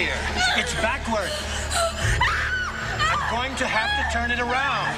[0.00, 0.16] here.
[0.56, 1.30] It's backward.
[3.12, 4.96] I'm going to have to turn it around.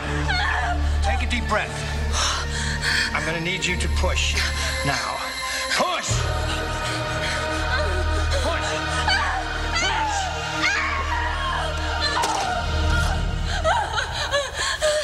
[1.02, 1.74] Take a deep breath.
[3.12, 4.36] I'm going to need you to push.
[4.86, 5.18] Now.
[5.74, 6.08] Push!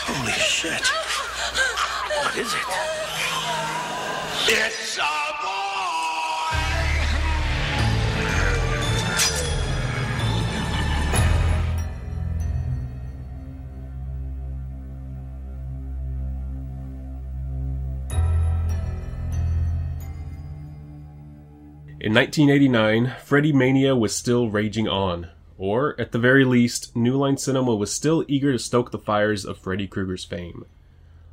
[0.06, 0.86] Holy shit.
[2.22, 2.68] What is it?
[4.50, 5.17] It's a
[22.08, 27.36] In 1989, Freddy Mania was still raging on, or, at the very least, New Line
[27.36, 30.64] Cinema was still eager to stoke the fires of Freddy Krueger's fame.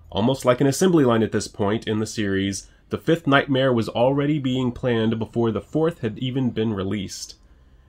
[0.09, 3.87] Almost like an assembly line at this point in the series, the fifth nightmare was
[3.87, 7.35] already being planned before the fourth had even been released.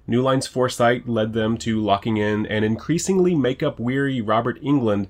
[0.07, 5.09] New Line's foresight led them to locking in an increasingly makeup weary Robert Englund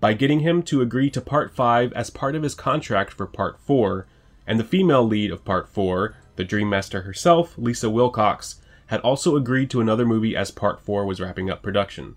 [0.00, 3.60] by getting him to agree to Part 5 as part of his contract for Part
[3.60, 4.06] 4,
[4.46, 9.36] and the female lead of Part 4, the Dream Master herself, Lisa Wilcox, had also
[9.36, 12.14] agreed to another movie as Part 4 was wrapping up production.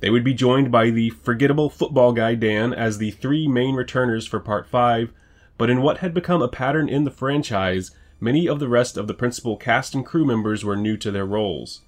[0.00, 4.26] They would be joined by the forgettable football guy Dan as the three main returners
[4.26, 5.12] for Part 5,
[5.56, 9.06] but in what had become a pattern in the franchise, many of the rest of
[9.06, 11.80] the principal cast and crew members were new to their roles.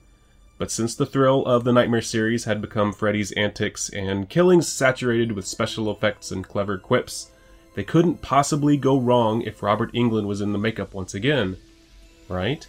[0.57, 5.33] But since the thrill of the Nightmare series had become Freddy's antics and killings saturated
[5.33, 7.31] with special effects and clever quips,
[7.75, 11.57] they couldn't possibly go wrong if Robert Englund was in the makeup once again.
[12.29, 12.67] Right?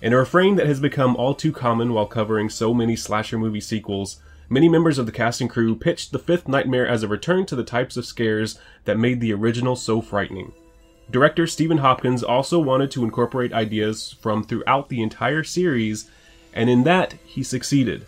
[0.00, 3.60] In a refrain that has become all too common while covering so many slasher movie
[3.60, 7.46] sequels, many members of the cast and crew pitched the fifth nightmare as a return
[7.46, 10.52] to the types of scares that made the original so frightening.
[11.10, 16.10] Director Stephen Hopkins also wanted to incorporate ideas from throughout the entire series,
[16.52, 18.06] and in that, he succeeded.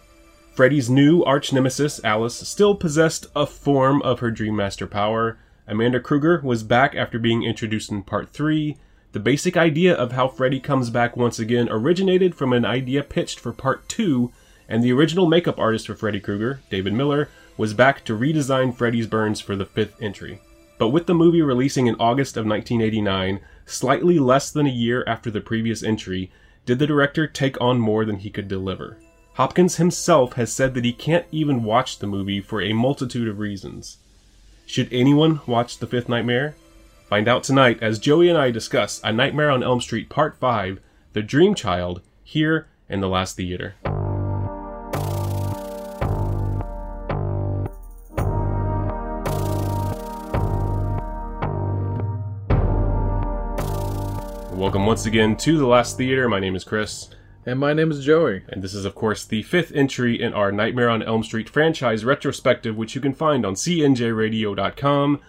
[0.54, 5.38] Freddy's new arch nemesis, Alice, still possessed a form of her Dream Master power.
[5.66, 8.76] Amanda Krueger was back after being introduced in Part 3.
[9.12, 13.41] The basic idea of how Freddy comes back once again originated from an idea pitched
[13.41, 14.30] for Part 2,
[14.69, 19.06] and the original makeup artist for Freddy Krueger, David Miller, was back to redesign Freddy's
[19.06, 20.41] burns for the fifth entry.
[20.78, 25.31] But with the movie releasing in August of 1989, slightly less than a year after
[25.31, 26.31] the previous entry,
[26.66, 28.98] did the director take on more than he could deliver.
[29.34, 33.38] Hopkins himself has said that he can't even watch the movie for a multitude of
[33.38, 33.98] reasons.
[34.66, 36.56] Should anyone watch The Fifth Nightmare?
[37.10, 40.80] Find out tonight as Joey and I discuss A Nightmare on Elm Street Part 5,
[41.12, 43.75] The Dream Child, here in the Last Theater.
[54.54, 56.26] Welcome once again to the Last Theater.
[56.26, 57.10] My name is Chris.
[57.47, 58.43] And my name is Joey.
[58.49, 62.05] And this is, of course, the fifth entry in our Nightmare on Elm Street franchise
[62.05, 65.21] retrospective, which you can find on cnjradio.com.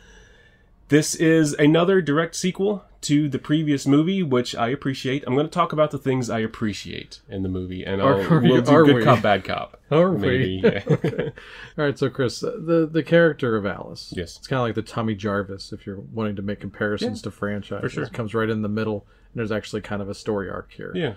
[0.88, 5.24] This is another direct sequel to the previous movie, which I appreciate.
[5.28, 8.40] I'm going to talk about the things I appreciate in the movie, and I'll, Are
[8.40, 9.04] we- we'll do good we?
[9.04, 9.82] cop, bad cop.
[9.92, 10.62] Are maybe.
[10.64, 10.70] we?
[10.70, 10.84] yeah.
[11.78, 14.14] All right, so Chris, uh, the the character of Alice.
[14.16, 14.38] Yes.
[14.38, 17.92] It's kind of like the Tommy Jarvis if you're wanting to make comparisons to franchises.
[17.92, 18.04] sure.
[18.04, 20.92] It comes right in the middle, and there's actually kind of a story arc here.
[20.96, 21.14] yeah,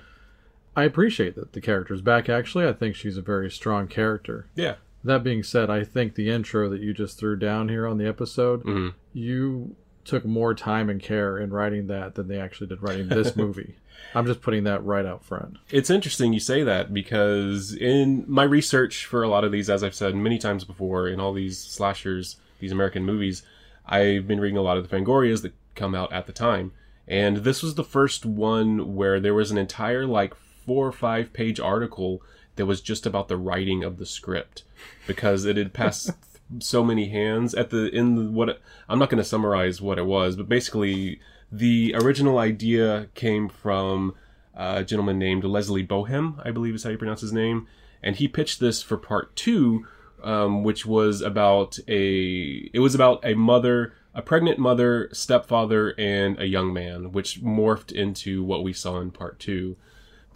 [0.79, 2.29] I appreciate that the character's back.
[2.29, 4.47] Actually, I think she's a very strong character.
[4.55, 7.99] yeah, That being said, I think the intro that you just threw down here on
[7.99, 8.95] the episode, Mhm.
[9.13, 13.37] you took more time and care in writing that than they actually did writing this
[13.37, 13.77] movie.
[14.15, 15.59] I'm just putting that right out front.
[15.71, 19.83] It's interesting you say that because in my research for a lot of these, as
[19.85, 23.43] I've said many times before, in all these slashers, these American movies,
[23.87, 26.73] I've been reading a lot of the Fangorias that come out at the time.
[27.07, 30.35] And this was the first one where there was an entire, like,
[30.69, 32.23] four or five page article
[32.57, 34.65] that was just about the writing of the script
[35.07, 36.11] because it had passed
[36.59, 40.05] so many hands at the in the, what I'm not going to summarize what it
[40.05, 41.21] was, but basically
[41.51, 44.15] the original idea came from
[44.55, 47.67] a gentleman named Leslie Bohem, I believe is how you pronounce his name,
[48.03, 49.87] and he pitched this for part two,
[50.23, 56.39] um, which was about a it was about a mother, a pregnant mother, stepfather, and
[56.39, 59.79] a young man, which morphed into what we saw in part two.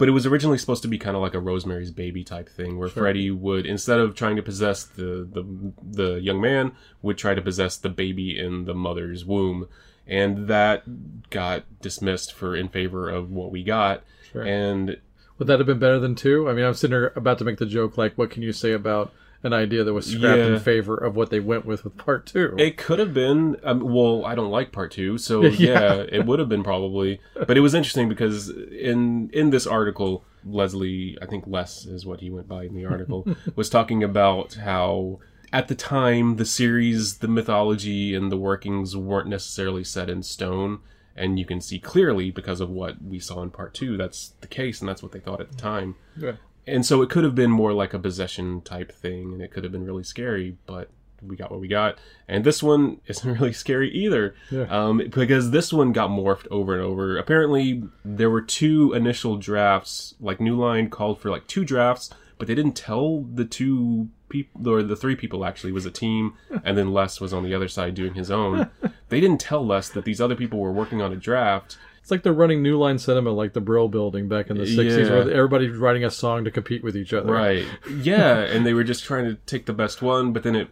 [0.03, 2.77] But it was originally supposed to be kind of like a Rosemary's Baby type thing,
[2.77, 5.45] where Freddy would, instead of trying to possess the, the
[5.81, 9.69] the young man, would try to possess the baby in the mother's womb,
[10.05, 14.03] and that got dismissed for in favor of what we got.
[14.29, 14.43] Sure.
[14.43, 14.97] And
[15.37, 16.49] Would that have been better than two?
[16.49, 18.73] I mean, I'm sitting here about to make the joke, like, what can you say
[18.73, 19.13] about
[19.43, 20.47] an idea that was scrapped Yeah.
[20.55, 22.55] in favor of what they went with with part two?
[22.57, 23.57] It could have been.
[23.63, 25.49] Um, well, I don't like part two, so Yeah.
[25.59, 27.19] yeah, it would have been probably.
[27.35, 32.21] But it was interesting because in in this article, Leslie, I think Les is what
[32.21, 35.19] he went by in the article, was talking about how
[35.51, 40.79] at the time the series, the mythology, and the workings weren't necessarily set in stone.
[41.15, 44.47] And you can see clearly because of what we saw in part two, that's the
[44.47, 45.93] case, and that's what they thought at the time.
[46.17, 46.37] Yeah.
[46.65, 49.63] And so it could have been more like a possession type thing, and it could
[49.63, 50.89] have been really scary, but
[51.21, 51.97] we got what we got.
[52.27, 54.63] And this one isn't really scary either, Yeah.
[54.69, 57.17] um, because this one got morphed over and over.
[57.17, 60.15] Apparently, there were two initial drafts.
[60.19, 64.67] Like New Line called for like two drafts, but they didn't tell the two people
[64.69, 66.33] or the three people actually was a team,
[66.63, 68.69] and then Les was on the other side doing his own.
[69.09, 71.77] they didn't tell Les that these other people were working on a draft.
[72.03, 75.07] It's like they're running New Line Cinema like the Brill Building back in the 60s,
[75.07, 75.09] Yeah.
[75.09, 77.31] where everybody's writing a song to compete with each other.
[77.31, 77.65] Right.
[77.89, 80.67] Yeah, and they were just trying to take the best one, but then it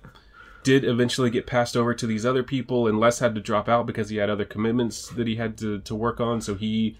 [0.63, 3.85] did eventually get passed over to these other people, and Les had to drop out
[3.87, 6.41] because he had other commitments that he had to, to work on.
[6.41, 6.97] So he,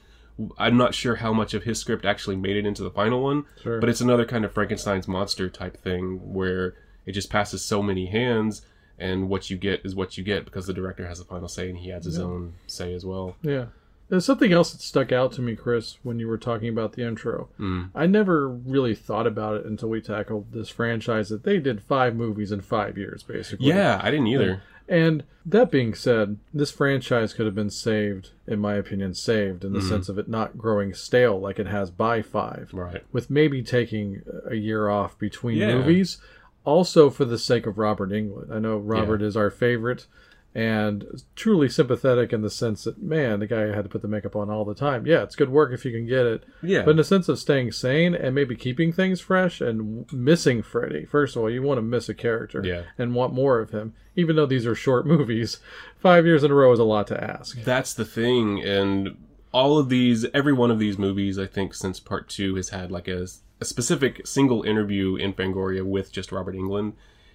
[0.58, 3.44] I'm not sure how much of his script actually made it into the final one,
[3.62, 3.82] Sure.
[3.82, 6.74] but it's another kind of Frankenstein's monster type thing where
[7.06, 8.62] it just passes so many hands,
[8.98, 11.70] and what you get is what you get because the director has the final say
[11.70, 13.36] and he adds his own say as well.
[13.42, 13.66] Yeah.
[14.12, 17.08] There's something else that stuck out to me, Chris, when you were talking about the
[17.08, 17.48] intro.
[17.58, 17.92] Mm.
[17.96, 22.14] I never really thought about it until we tackled this franchise that they did five
[22.14, 23.68] movies in five years, basically.
[23.68, 24.64] Yeah, I didn't either.
[24.90, 29.72] And that being said, this franchise could have been saved, in my opinion, saved in
[29.72, 33.06] the sense of it not growing stale like it has by five, Right.
[33.14, 35.76] with maybe taking a year off between Yeah.
[35.78, 36.18] movies,
[36.66, 38.52] also for the sake of Robert Englund.
[38.52, 40.08] I know Robert is our favorite
[40.54, 41.06] and
[41.36, 44.50] truly sympathetic in the sense that, man, the guy had to put the makeup on
[44.50, 45.06] all the time.
[45.08, 46.44] Yeah, it's good work if you can get it.
[46.62, 46.82] Yeah.
[46.84, 51.06] But in the sense of staying sane and maybe keeping things fresh and missing Freddy,
[51.06, 52.84] first of all, you want to miss a character Yeah.
[52.98, 53.94] and want more of him.
[54.18, 55.60] Even though these are short movies,
[56.00, 57.58] five years in a row is a lot to ask.
[57.64, 59.18] That's the thing, and
[59.54, 62.92] all of these, every one of these movies, I think, since part two, has had
[62.92, 63.28] like a,
[63.62, 66.94] a specific single interview in Fangoria with just Robert Englund.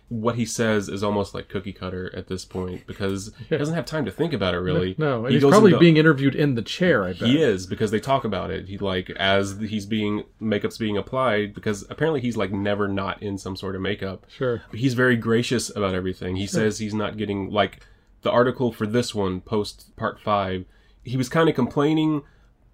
[0.08, 3.86] What he says is almost like cookie cutter at this point because he doesn't have
[3.86, 4.94] time to think about it really.
[4.98, 7.28] No, He he's probably into- being interviewed in the chair, I bet.
[7.28, 8.68] He is because they talk about it.
[8.68, 13.36] He like as he's being makeup's being applied because apparently he's like never not in
[13.36, 14.26] some sort of makeup.
[14.28, 14.62] Sure.
[14.72, 16.36] He's very gracious about everything.
[16.36, 17.80] He says he's not getting like
[18.22, 20.64] the article for this one post part 5.
[21.02, 22.22] He was kind of complaining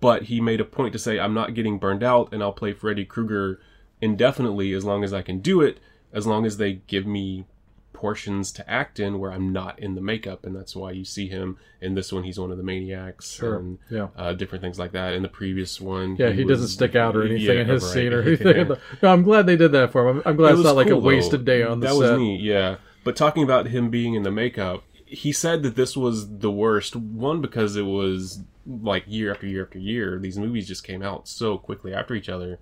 [0.00, 2.72] but he made a point to say I'm not getting burned out and I'll play
[2.72, 3.60] Freddy Krueger
[4.00, 5.78] indefinitely as long as I can do it
[6.12, 7.44] as long as they give me
[7.92, 11.28] portions to act in where I'm not in the makeup, and that's why you see
[11.28, 12.24] him in this one.
[12.24, 13.58] He's one of the maniacs, Sure.
[13.58, 14.08] and Yeah.
[14.16, 15.14] uh, different things like that.
[15.14, 17.92] In the previous one, Yeah, he, doesn't stick out or anything Yeah, in his right.
[17.92, 18.68] scene or anything.
[19.02, 20.16] No, I'm glad they did that for him.
[20.18, 21.06] I'm, I'm glad It it's was not like a cool, though.
[21.08, 21.98] wasted day on the that set.
[22.12, 22.76] was neat, yeah.
[23.04, 26.96] But talking about him being in the makeup, he said that this was the worst.
[26.96, 30.18] One because it was like year after year after year.
[30.18, 32.58] These movies just came out so quickly after each other.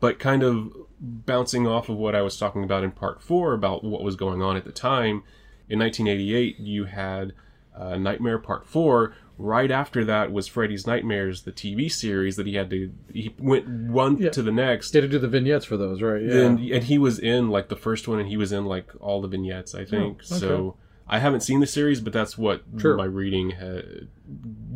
[0.00, 3.82] But kind of bouncing off of what I was talking about in part four about
[3.84, 5.22] what was going on at the time.
[5.68, 7.32] In 1988, you had
[7.76, 9.14] uh, Nightmare Part Four.
[9.40, 12.92] Right after that was Freddy's Nightmares, the TV series that he had to.
[13.12, 14.30] He went one Yeah.
[14.30, 14.92] to the next.
[14.94, 16.20] Had to do the vignettes for those, right?
[16.22, 16.28] Yeah.
[16.34, 19.20] Then and he was in like the first one, and he was in like all
[19.20, 20.22] the vignettes, I think.
[20.22, 20.40] Oh, okay.
[20.40, 20.76] So
[21.08, 22.96] I haven't seen the series, but that's what Sure.
[22.96, 24.08] my reading had,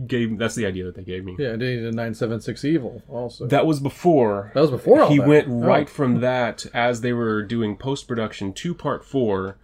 [0.06, 0.38] gave.
[0.38, 1.36] That's the idea that they gave me.
[1.38, 3.46] yeah, and then he did 976 Evil also.
[3.46, 4.50] That was before.
[4.54, 5.28] That was before all he that.
[5.28, 5.60] went Oh.
[5.60, 9.56] right from that as they were doing post production to part four.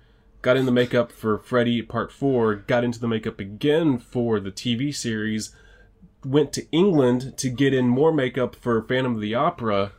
[0.43, 2.55] Got in the makeup for Freddy part four.
[2.55, 5.55] Got into the makeup again for the TV series.
[6.25, 9.93] Went to England to get in more makeup for Phantom of the Opera,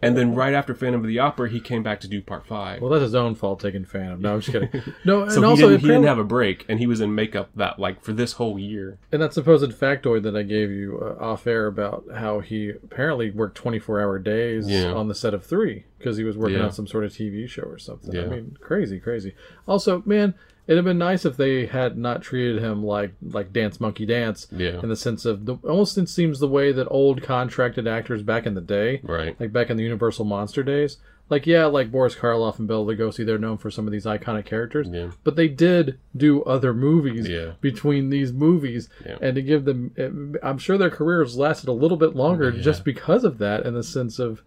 [0.00, 2.80] and then right after Phantom of the Opera, he came back to do part five.
[2.80, 4.20] Well, that's his own fault taking Phantom.
[4.22, 4.70] No, I'm just kidding.
[5.04, 7.50] No, and he, also didn't, he didn't have a break, and he was in makeup
[7.56, 8.98] that like for this whole year.
[9.10, 13.32] And that supposed factoid that I gave you uh, off air about how he apparently
[13.32, 14.92] worked 24 hour days Yeah.
[14.92, 16.66] on the set of three because he was working Yeah.
[16.66, 18.16] on some sort of TV show or something.
[18.16, 19.34] I mean, crazy, crazy.
[19.66, 20.34] Also, man,
[20.66, 24.46] it'd have been nice if they had not treated him like like Dance Monkey Dance
[24.50, 24.80] Yeah.
[24.82, 28.46] in the sense of the almost it seems the way that old contracted actors back
[28.46, 29.38] in the day, Right.
[29.40, 30.98] like back in the Universal Monster days.
[31.30, 34.44] Like yeah, like Boris Karloff and Bela Lugosi, they're known for some of these iconic
[34.44, 34.88] characters.
[34.92, 35.10] Yeah.
[35.24, 37.52] But they did do other movies Yeah.
[37.62, 39.16] between these movies, Yeah.
[39.22, 40.10] and to give them, eh,
[40.42, 43.64] I'm sure their careers lasted a little bit longer just because of that.
[43.64, 44.42] In the sense of,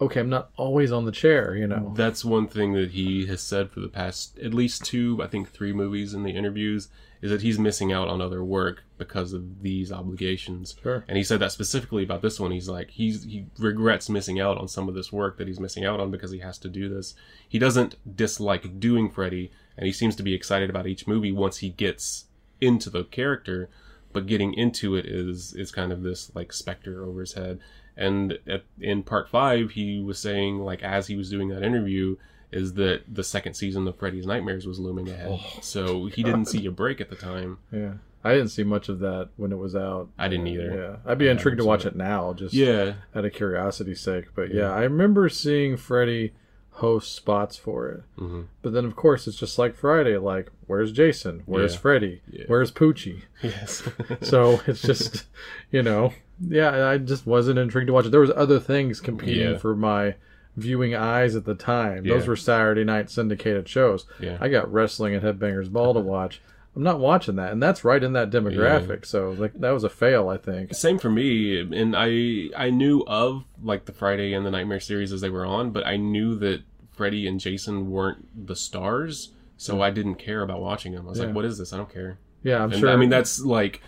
[0.00, 1.92] okay, I'm not always on the chair, you know.
[1.96, 5.50] That's one thing that he has said for the past at least two, I think
[5.50, 6.88] three movies in the interviews,
[7.22, 10.76] is that he's missing out on other work because of these obligations.
[10.82, 11.04] Sure.
[11.08, 12.50] And he said that specifically about this one.
[12.50, 15.84] He's like he's he regrets missing out on some of this work that he's missing
[15.84, 17.14] out on because he has to do this.
[17.48, 21.58] He doesn't dislike doing Freddy, and he seems to be excited about each movie once
[21.58, 22.26] he gets
[22.60, 23.70] into the character.
[24.12, 27.60] But getting into it is is kind of this like specter over his head.
[27.96, 32.16] And at, in part five, he was saying, like, as he was doing that interview,
[32.52, 35.28] is that the second season of Freddy's Nightmares was looming ahead.
[35.30, 37.58] Oh, so he didn't see a break at the time.
[37.72, 37.94] Yeah.
[38.22, 40.08] I didn't see much of that when it was out.
[40.18, 40.98] I didn't either.
[41.04, 41.10] Yeah.
[41.10, 44.26] I'd be intrigued to watch it now, just Yeah, out of curiosity's sake.
[44.34, 46.32] But yeah, I remember seeing Freddy
[46.76, 48.02] host spots for it.
[48.18, 50.16] hmm But then, of course, it's just like Friday.
[50.18, 51.42] Like, where's Jason?
[51.46, 51.78] Where's Yeah.
[51.80, 52.22] Freddy?
[52.30, 52.44] Yeah.
[52.48, 53.22] Where's Poochie?
[53.42, 53.82] yes.
[54.22, 55.24] So it's just,
[55.70, 56.86] you know, yeah.
[56.88, 58.10] I just wasn't intrigued to watch it.
[58.10, 59.58] There was other things competing Yeah.
[59.58, 60.16] for my
[60.56, 62.04] viewing eyes at the time.
[62.06, 64.06] Those were Saturday night syndicated shows.
[64.20, 64.38] Yeah.
[64.40, 66.40] I got wrestling and Headbangers Ball to watch.
[66.76, 69.06] I'm not watching that, and that's right in that demographic.
[69.06, 70.74] So like that was a fail, I think.
[70.74, 75.10] Same for me, and I I knew of like the Friday and the Nightmare series
[75.12, 79.80] as they were on, but I knew that Freddy and Jason weren't the stars, so
[79.80, 81.06] I didn't care about watching them.
[81.06, 81.26] I was Yeah.
[81.26, 81.72] like, "What is this?
[81.72, 82.90] I don't care." Yeah, I'm And, sure.
[82.90, 83.80] I mean, that's like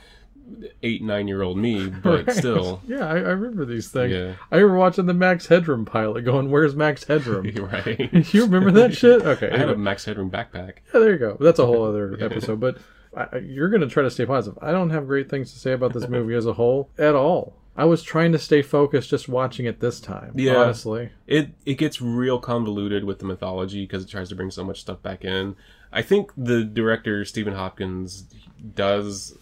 [0.82, 2.36] eight nine year old me, but Right.
[2.36, 4.12] still, Yeah, I, I remember these things.
[4.12, 4.34] Yeah.
[4.50, 8.10] I remember watching the Max Headroom pilot, going, "Where's Max Headroom?" right.
[8.34, 9.22] you remember that shit?
[9.22, 9.76] Okay, I had a.
[9.76, 10.74] Max Headroom backpack.
[10.92, 11.36] Yeah, there you go.
[11.40, 12.60] That's a whole other episode.
[12.60, 12.78] But
[13.16, 14.58] I, I- you're going to try to stay positive.
[14.62, 17.54] I don't have great things to say about this movie as a whole at all.
[17.76, 20.32] I was trying to stay focused just watching it this time.
[20.34, 20.56] Yeah.
[20.56, 21.10] honestly.
[21.28, 24.80] It it gets real convoluted with the mythology because it tries to bring so much
[24.80, 25.54] stuff back in.
[25.92, 28.24] I think the director Stephen Hopkins
[28.74, 29.38] does.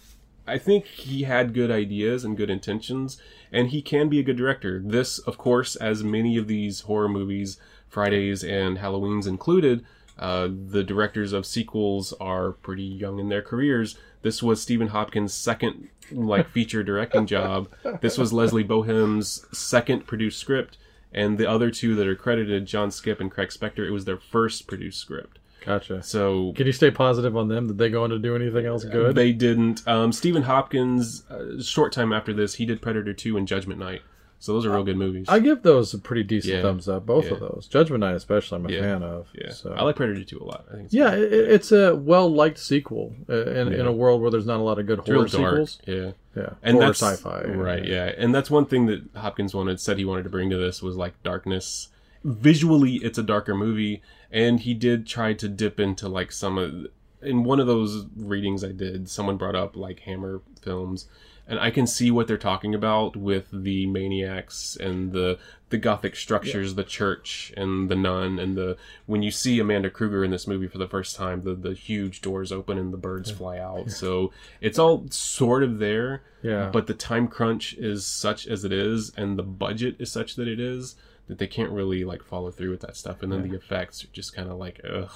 [0.47, 4.37] I think he had good ideas and good intentions, and he can be a good
[4.37, 4.81] director.
[4.83, 9.85] This, of course, as many of these horror movies, Fridays and Halloween's included,
[10.17, 13.97] uh, the directors of sequels are pretty young in their careers.
[14.23, 17.69] This was Stephen Hopkins' second like feature directing job.
[18.01, 20.77] This was Leslie Bohem's second produced script,
[21.13, 24.17] and the other two that are credited, John Skipp and Craig Spector, it was their
[24.17, 25.39] first produced script.
[25.67, 26.01] Gotcha.
[26.01, 27.67] So Can you stay positive on them?
[27.67, 29.15] Did they go on to do anything else good?
[29.15, 29.87] they didn't.
[29.87, 34.01] Um, Stephen Hopkins, uh, short time after this, he did Predator 2 and Judgment Night.
[34.39, 35.25] So those are real good movies.
[35.29, 36.61] I give those a pretty decent Yeah.
[36.61, 37.07] thumbs up.
[37.07, 37.67] Both of those.
[37.71, 38.81] Judgment Night, especially, I'm a Yeah.
[38.81, 39.27] fan of.
[39.33, 39.71] yeah, So.
[39.73, 40.65] I like Predator 2 a lot.
[40.69, 44.21] I think it's Yeah, it, it's a well liked sequel uh, in, in a world
[44.21, 45.79] where there's not a lot of good real horror sequels.
[45.87, 46.11] Yeah.
[46.35, 47.45] Yeah, and horror sci-fi.
[47.45, 50.57] right yeah and that's one thing that hopkins wanted said he wanted to bring to
[50.57, 51.87] this was like darkness
[52.23, 56.87] visually it's a darker movie and he did try to dip into like some of
[57.21, 61.07] in one of those readings i did someone brought up like hammer films.
[61.49, 66.17] And i can see what they're talking about with the maniacs and the the gothic
[66.17, 70.45] structures the church and the nun and the when you see amanda krueger in this
[70.45, 73.91] movie for the first time the the huge doors open and the birds fly out.
[73.91, 76.69] So it's all sort of there Yeah.
[76.71, 80.49] but the time crunch is such as it is and the budget is such that
[80.49, 80.95] it is
[81.27, 84.07] that they can't really like follow through with that stuff and then the effects are
[84.13, 85.11] just kind of like ugh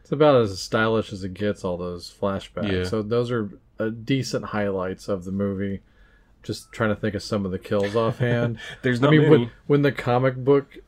[0.00, 2.72] It's about as stylish as it gets, all those flashbacks.
[2.72, 2.84] Yeah.
[2.84, 5.82] So those are uh, decent highlights of the movie.
[6.42, 8.58] Just trying to think of some of the kills offhand.
[8.82, 10.78] there's I mean, many when, when the comic book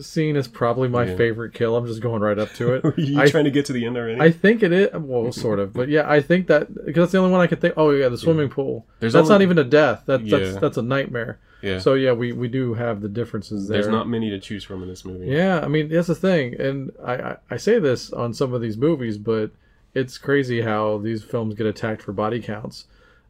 [0.00, 1.16] scene is probably my Yeah.
[1.16, 2.84] favorite kill, I'm just going right up to it.
[2.84, 4.88] Are you I, trying to get to the end already I think it is.
[4.94, 7.58] Well, sort of, but yeah, I think that because that's the only one I can
[7.58, 7.74] think.
[7.76, 8.86] Oh yeah, the swimming pool.
[9.00, 10.04] There's that's only- not even a death.
[10.06, 10.58] That, that's Yeah.
[10.60, 11.38] that's a nightmare.
[11.62, 13.76] yeah So yeah, we we do have the differences there.
[13.82, 16.58] there's not many to choose from in this movie Yeah, I mean that's the thing,
[16.60, 19.50] and I, I I say this on some of these movies, but
[19.94, 22.86] it's crazy how these films get attacked for body counts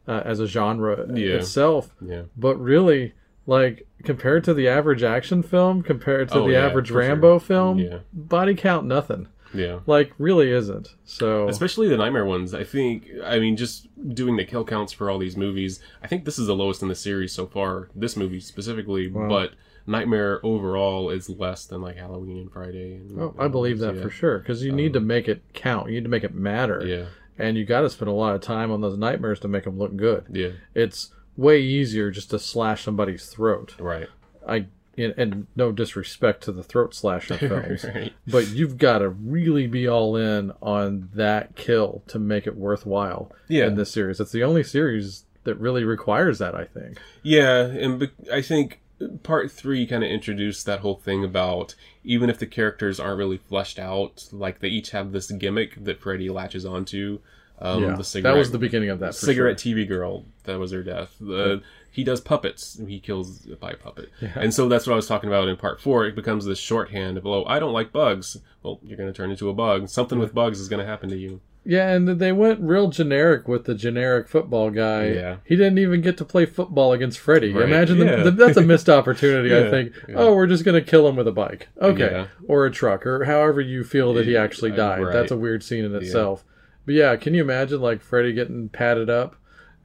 [0.07, 1.35] uh, as a genre Yeah.
[1.35, 1.93] itself.
[2.01, 3.13] yeah But really,
[3.45, 6.99] like compared to the average action film, compared to Oh, the yeah, average for sure.
[7.01, 7.99] Rambo film, Yeah.
[8.13, 9.27] body count nothing.
[9.53, 10.89] yeah Like really isn't.
[11.05, 15.09] So especially the nightmare ones i think i mean just doing the kill counts for
[15.11, 18.17] all these movies i think this is the lowest in the series so far this
[18.17, 19.51] movie specifically but
[19.85, 24.01] nightmare overall is less than like halloween and friday and, oh, I believe that yeah.
[24.01, 25.87] for sure because you need to um, make it count.
[25.89, 26.81] You need to make it matter.
[26.85, 27.05] yeah
[27.37, 29.77] And you got to spend a lot of time on those nightmares to make them
[29.77, 30.25] look good.
[30.31, 33.75] yeah It's way easier just to slash somebody's throat.
[33.79, 34.09] right
[34.47, 39.09] I and, and no disrespect to the throat slasher films, right but you've got to
[39.09, 43.31] really be all in on that kill to make it worthwhile.
[43.47, 43.67] Yeah.
[43.67, 46.53] in this series, it's the only series that really requires that.
[46.55, 46.99] I think.
[47.23, 48.81] Yeah, and be- I think
[49.23, 53.37] part three kind of introduced that whole thing about even if the characters aren't really
[53.37, 57.19] fleshed out, like they each have this gimmick that Freddy latches onto.
[57.59, 59.15] Um, yeah, the cigarette, that was the beginning of that.
[59.15, 59.75] Cigarette sure.
[59.75, 60.25] TV girl.
[60.43, 61.15] That was her death.
[61.21, 62.79] The, He does puppets.
[62.87, 64.09] He kills by a puppet.
[64.21, 64.33] Yeah.
[64.35, 66.05] And so that's what I was talking about in part four.
[66.05, 68.37] It becomes this shorthand of, oh, I don't like bugs.
[68.63, 69.87] Well, you're going to turn into a bug.
[69.89, 71.39] Something with bugs is going to happen to you.
[71.65, 75.09] Yeah, and they went real generic with the generic football guy.
[75.11, 75.37] Yeah.
[75.45, 77.53] He didn't even get to play football against Freddy.
[77.53, 78.23] Right, Imagine yeah.
[78.23, 79.93] the, that's a missed opportunity, I think.
[80.09, 80.15] yeah.
[80.17, 81.69] Oh, we're just going to kill him with a bike.
[81.81, 82.11] Okay.
[82.11, 82.27] Yeah.
[82.49, 85.03] Or a truck, or however you feel that he actually Uh, died.
[85.03, 85.13] right.
[85.13, 86.43] That's a weird scene in itself.
[86.85, 89.35] But yeah, can you imagine, like, Freddy getting padded up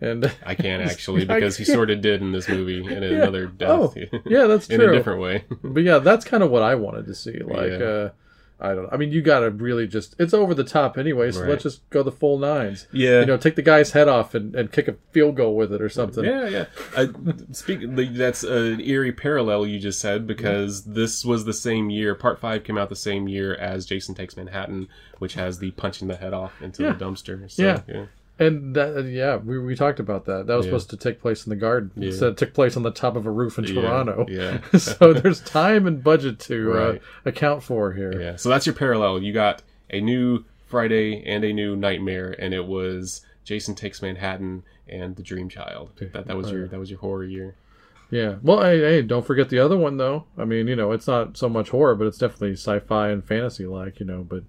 [0.00, 3.71] And I can't actually because he sort of did in this movie in another death.
[3.71, 3.95] Oh,
[4.26, 4.76] yeah, that's true.
[4.83, 5.45] in a different way.
[5.62, 7.38] But yeah, that's kind of what I wanted to see.
[7.40, 7.87] Like, Yeah.
[7.87, 8.11] uh,
[8.61, 8.93] I don't.
[8.93, 10.17] I mean, you got to really just.
[10.19, 11.50] It's over the top anyway, so Right.
[11.50, 12.88] let's just go the full nines.
[12.93, 13.21] Yeah.
[13.21, 15.81] You know, take the guy's head off and, and kick a field goal with it
[15.81, 16.25] or something.
[16.25, 16.65] Yeah, yeah.
[16.97, 17.07] Uh,
[17.53, 17.81] speak.
[18.15, 22.15] That's an eerie parallel you just said because this was the same year.
[22.17, 24.88] Part five came out the same year as Jason Takes Manhattan,
[25.19, 26.93] which has the punching the head off into Yeah.
[26.95, 27.49] the dumpster.
[27.50, 27.81] So, Yeah.
[27.87, 28.07] yeah.
[28.38, 30.47] And that, yeah, we, we talked about that.
[30.47, 30.71] That was Yeah.
[30.71, 31.90] supposed to take place in the garden.
[31.97, 32.09] Yeah.
[32.09, 34.26] Instead, it took place on the top of a roof in Toronto.
[34.28, 34.61] yeah.
[34.78, 38.21] so there's time and budget to uh, account for here.
[38.21, 39.23] Yeah, so that's your parallel.
[39.23, 44.62] You got a new Friday and a new Nightmare, and it was Jason Takes Manhattan
[44.88, 45.90] and The Dream Child.
[46.12, 47.57] That that was your that was your horror year.
[48.11, 48.37] Yeah.
[48.42, 50.25] Well, hey, hey, don't forget the other one though.
[50.38, 53.66] I mean, you know, it's not so much horror, but it's definitely sci-fi and fantasy
[53.66, 54.25] like, you know.
[54.28, 54.45] But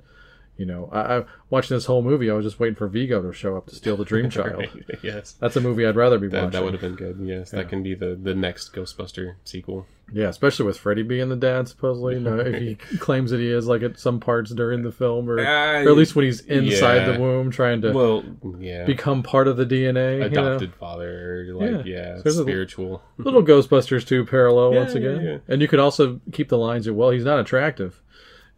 [0.59, 3.31] you know, I, I watching this whole movie, I was just waiting for Vigo to
[3.33, 4.57] show up to steal the Dream Child.
[4.57, 6.51] Right, yes, That's a movie I'd rather be that, watching.
[6.51, 7.17] that would have been good.
[7.23, 9.87] Yes, that can be the the next Ghostbuster sequel.
[10.11, 12.15] Yeah, especially with Freddy being the dad, supposedly.
[12.15, 15.29] You know, if he claims that he is, like at some parts during the film,
[15.29, 17.11] or, Uh, or at least when he's inside yeah.
[17.11, 18.23] the womb trying to Well,
[18.59, 20.13] yeah, become part of the DNA.
[20.23, 20.47] you know?
[20.47, 22.15] adopted father, like Yeah.
[22.17, 23.03] yeah, So spiritual.
[23.19, 25.21] Little Ghostbusters 2 parallel Yeah, once yeah, again.
[25.25, 25.37] yeah.
[25.47, 28.01] And you could also keep the lines of, well, he's not attractive.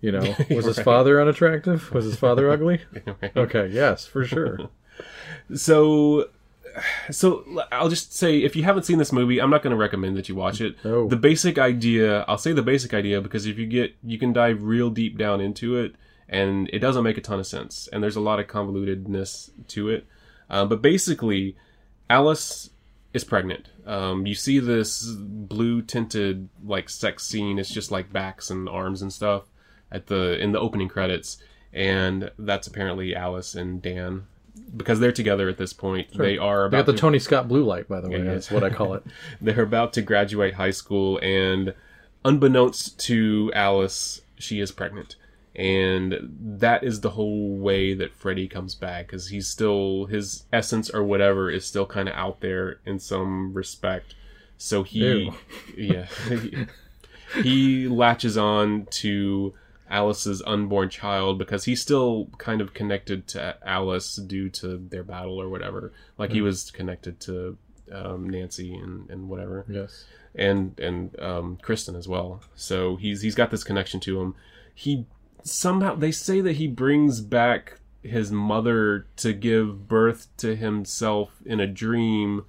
[0.02, 1.92] You know, was his father unattractive?
[1.94, 2.82] Was his father ugly?
[3.36, 4.70] Okay, yes, for sure.
[5.54, 6.30] So,
[7.12, 10.18] so I'll just say if you haven't seen this movie, I'm not going to recommend
[10.18, 10.76] that you watch it.
[10.84, 11.08] No.
[11.08, 14.64] The basic idea, I'll say the basic idea because if you get, you can dive
[14.64, 15.96] real deep down into it,
[16.28, 19.90] and it doesn't make a ton of sense, and there's a lot of convolutedness to
[19.90, 20.08] it.
[20.50, 21.56] Um, but basically,
[22.10, 22.72] Alice
[23.14, 23.70] is pregnant.
[23.86, 27.60] Um, you see this blue tinted like sex scene.
[27.60, 29.51] It's just like backs and arms and stuff
[29.92, 31.38] at the in the opening credits,
[31.74, 34.28] and that's apparently Alice and Dan
[34.76, 36.08] because they're together at this point.
[36.16, 38.20] They are They about got the to, Tony Scott blue light, by the way.
[38.20, 39.04] Yeah, That's what I call it.
[39.42, 41.74] they're about to graduate high school, and
[42.24, 45.16] unbeknownst to Alice, she is pregnant.
[45.54, 50.90] And that is the whole way that Freddy comes back, because he's still his essence
[50.90, 54.16] or whatever is still kind of out there in some respect.
[54.58, 55.32] So he,
[55.78, 56.68] yeah, he,
[57.42, 59.54] he latches on to
[59.92, 65.40] Alice's unborn child because he's still kind of connected to Alice due to their battle
[65.42, 65.92] or whatever.
[66.18, 67.58] Like he was connected to
[67.92, 70.06] um, Nancy and, and whatever Yes.
[70.34, 72.42] and and um, Kristen as well.
[72.56, 74.36] So he's he's got this connection to him.
[74.74, 75.06] He
[75.44, 81.60] somehow they say that he brings back his mother to give birth to himself in
[81.60, 82.46] a dream.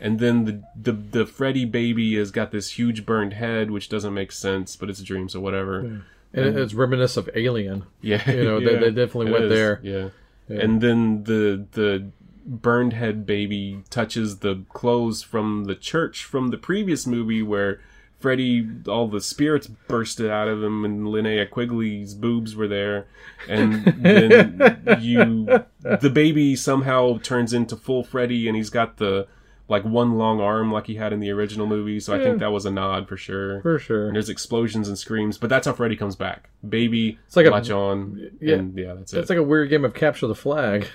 [0.00, 4.12] And then the, the the Freddy baby has got this huge burned head, which doesn't
[4.14, 6.02] make sense, but it's a dream, so whatever.
[6.36, 6.58] And it- mm.
[6.62, 7.84] it's reminiscent of Alien.
[8.00, 9.80] Yeah, You know, they- yeah, they definitely went is, there.
[9.82, 10.08] Yeah.
[10.48, 12.10] and then the the
[12.48, 17.80] burned head baby touches the clothes from the church from the previous movie where
[18.20, 23.06] Freddy, all the spirits bursted out of him, and Linnea Quigley's boobs were there,
[23.48, 25.46] and then you,
[25.82, 29.26] the baby somehow turns into full Freddy, and he's got the
[29.68, 31.98] like one long arm like he had in the original movie.
[31.98, 32.38] So I think hmm.
[32.38, 33.60] that was a nod for sure.
[33.62, 34.06] For sure.
[34.06, 36.50] And there's explosions and screams, but that's how Freddy comes back.
[36.66, 38.56] Baby, It's like a- latch on, yeah.
[38.56, 39.18] and yeah, that's it.
[39.18, 40.86] It's like a weird game of capture the flag.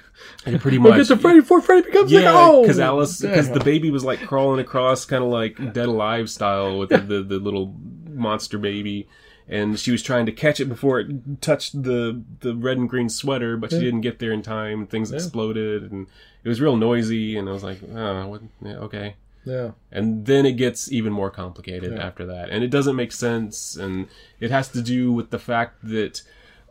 [0.43, 0.99] pretty We'll much.
[0.99, 2.61] get to Freddy before Freddy becomes like, yeah, oh!
[2.61, 6.77] because Alice, because the baby was like crawling across, kind of like Dead Alive style
[6.79, 7.75] with the, the the little
[8.07, 9.07] monster baby,
[9.51, 13.09] and she was trying to catch it before it touched the the red and green
[13.09, 14.79] sweater, but she didn't get there in time.
[14.79, 16.07] and Things exploded, and
[16.43, 17.37] it was real noisy.
[17.37, 19.15] And I was like, oh, what, yeah, okay.
[19.43, 19.71] Yeah.
[19.91, 22.49] And then it gets even more complicated after that.
[22.49, 23.75] And it doesn't make sense.
[23.75, 24.07] And
[24.39, 26.21] it has to do with the fact that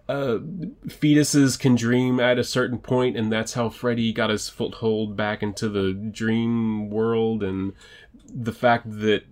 [0.09, 0.38] uh,
[0.87, 5.43] fetuses can dream at a certain point, and that's how Freddy got his foothold back
[5.43, 7.43] into the dream world.
[7.43, 7.75] And
[8.33, 9.25] the fact that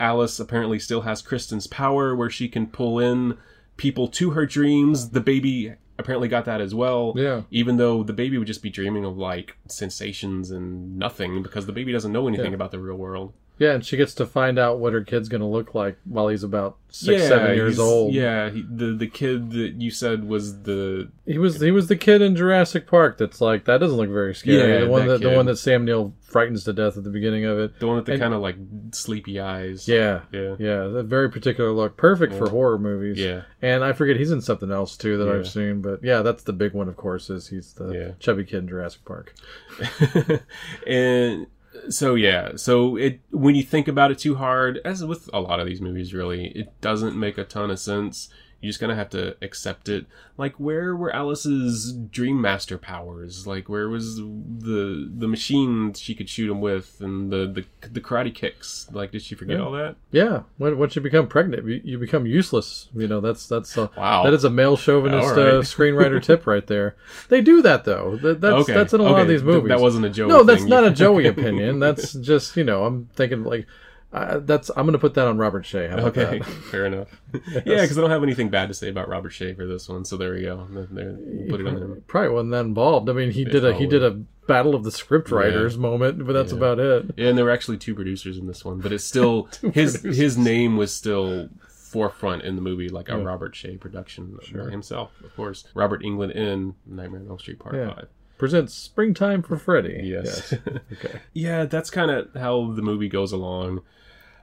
[0.00, 3.36] Alice apparently still has Kristen's power, where she can pull in
[3.76, 5.10] people to her dreams.
[5.10, 7.12] The baby apparently got that as well.
[7.16, 7.42] Yeah.
[7.50, 11.72] Even though the baby would just be dreaming of like sensations and nothing because the
[11.72, 12.56] baby doesn't know anything Yeah.
[12.56, 13.32] about the real world.
[13.56, 16.26] Yeah, and she gets to find out what her kid's going to look like while
[16.26, 18.12] he's about six, seven years old.
[18.12, 21.94] Yeah, he, the the kid that you said was the He was he was the
[21.96, 24.72] kid in Jurassic Park that's like that doesn't look very scary.
[24.72, 27.10] Yeah, the one that that, the one that Sam Neill frightens to death at the
[27.10, 27.78] beginning of it.
[27.78, 28.56] the one with the kind of like
[28.90, 29.86] sleepy eyes.
[29.86, 30.56] Yeah, Yeah.
[30.58, 33.18] yeah, a very particular look, perfect for horror movies.
[33.20, 33.42] Yeah.
[33.62, 35.34] and I forget he's in something else too that Yeah.
[35.38, 36.88] I've seen, but yeah, that's the big one.
[36.88, 38.10] Of course, is he's the Yeah.
[38.18, 39.32] chubby kid in Jurassic Park.
[40.88, 41.46] and
[41.88, 45.60] so yeah, so it when you think about it too hard, as with a lot
[45.60, 48.28] of these movies, really, it doesn't make a ton of sense.
[48.64, 50.06] You just of have to accept it.
[50.38, 53.46] Like, where were Alice's Dream Master powers?
[53.46, 58.00] Like, where was the the machine she could shoot him with, and the the, the
[58.00, 58.88] karate kicks?
[58.90, 59.62] Like, did she forget Yeah.
[59.64, 59.96] all that?
[60.12, 62.88] Yeah, when, once you become pregnant, you, you become useless.
[62.94, 64.24] You know that's that's a, Wow.
[64.24, 65.38] that is a male chauvinist right.
[65.38, 66.96] uh, screenwriter tip right there.
[67.28, 68.16] They do that though.
[68.22, 69.28] That, that's Okay, that's in a lot of okay.
[69.28, 69.68] these Th- movies.
[69.68, 70.70] that wasn't a Joey No, that's thing.
[70.70, 71.80] not a Joey opinion.
[71.80, 73.66] That's just you know I'm thinking like
[74.14, 75.92] uh, that's I'm gonna put that on Robert Shaye.
[75.92, 76.38] Okay,
[76.70, 77.20] fair enough.
[77.66, 80.04] Yeah, because I don't have anything bad to say about Robert Shaye for this one,
[80.04, 80.66] so there we go.
[80.70, 81.12] There,
[81.48, 82.04] put it on him.
[82.06, 83.10] Probably wasn't that involved.
[83.10, 84.12] I mean, he did a he did a
[84.46, 86.58] battle of the script writers moment, but that's Yeah.
[86.58, 87.06] about it.
[87.16, 90.38] Yeah, and there were actually two producers in this one, but it's still his his
[90.38, 95.34] name was still forefront in the movie, like a Robert Shaye production by himself, of
[95.36, 95.64] course.
[95.74, 97.94] Robert Englund in Nightmare on Elm Street Part Yeah.
[97.94, 98.08] Five.
[98.38, 100.00] Presents springtime for Freddy.
[100.04, 100.52] Yes.
[100.92, 101.20] Okay.
[101.32, 103.82] yeah, that's kind of how the movie goes along.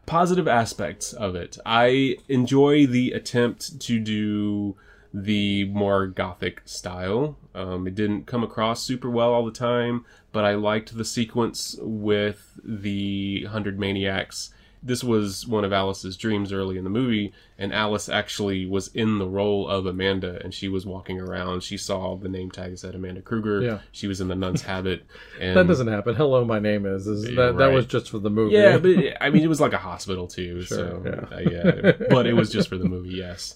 [0.05, 1.57] Positive aspects of it.
[1.65, 4.75] I enjoy the attempt to do
[5.13, 7.37] the more gothic style.
[7.53, 11.75] Um, it didn't come across super well all the time, but I liked the sequence
[11.81, 14.53] with the Hundred Maniacs.
[14.83, 19.19] This was one of Alice's dreams early in the movie, and Alice actually was in
[19.19, 21.61] the role of Amanda, and she was walking around.
[21.61, 23.61] She saw the name tag that said Amanda Krueger.
[23.61, 23.79] Yeah.
[23.91, 25.03] She was in the nun's habit.
[25.39, 26.15] And That doesn't happen.
[26.15, 27.07] Hello, my name is.
[27.07, 28.55] is that, that was just for the movie.
[28.55, 30.61] yeah, but I mean, it was like a hospital too.
[30.63, 31.35] Sure, so yeah.
[31.35, 33.09] uh, yeah, but it was just for the movie.
[33.09, 33.55] Yes,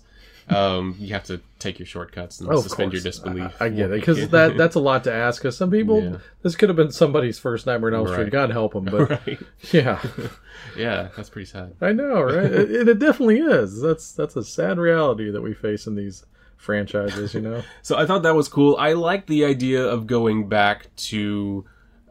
[0.50, 3.52] um, you have to take your shortcuts and Oh, suspend your disbelief.
[3.60, 5.42] I, I get it because that that's a lot to ask.
[5.42, 6.18] Because some people, Yeah.
[6.44, 8.24] this could have been somebody's first Nightmare on Elm Street.
[8.24, 8.32] Right.
[8.32, 9.40] God help them, but right?
[9.72, 10.02] yeah,
[10.78, 11.74] Yeah, that's pretty sad.
[11.82, 12.46] I know, right?
[12.52, 13.82] it, it definitely is.
[13.82, 16.26] That's that's a sad reality that we face in these
[16.58, 17.34] franchises.
[17.34, 18.76] You know, So I thought that was cool.
[18.78, 21.66] I like the idea of going back to.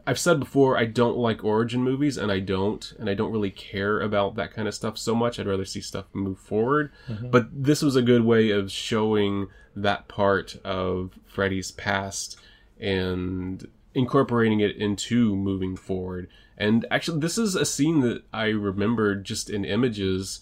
[0.07, 3.51] I've said before I don't like origin movies, and I don't, and I don't really
[3.51, 5.39] care about that kind of stuff so much.
[5.39, 6.91] I'd rather see stuff move forward.
[7.07, 7.31] Mm-hmm.
[7.31, 12.37] But this was a good way of showing that part of Freddy's past
[12.79, 16.27] and incorporating it into moving forward.
[16.57, 20.41] And actually, this is a scene that I remembered just in images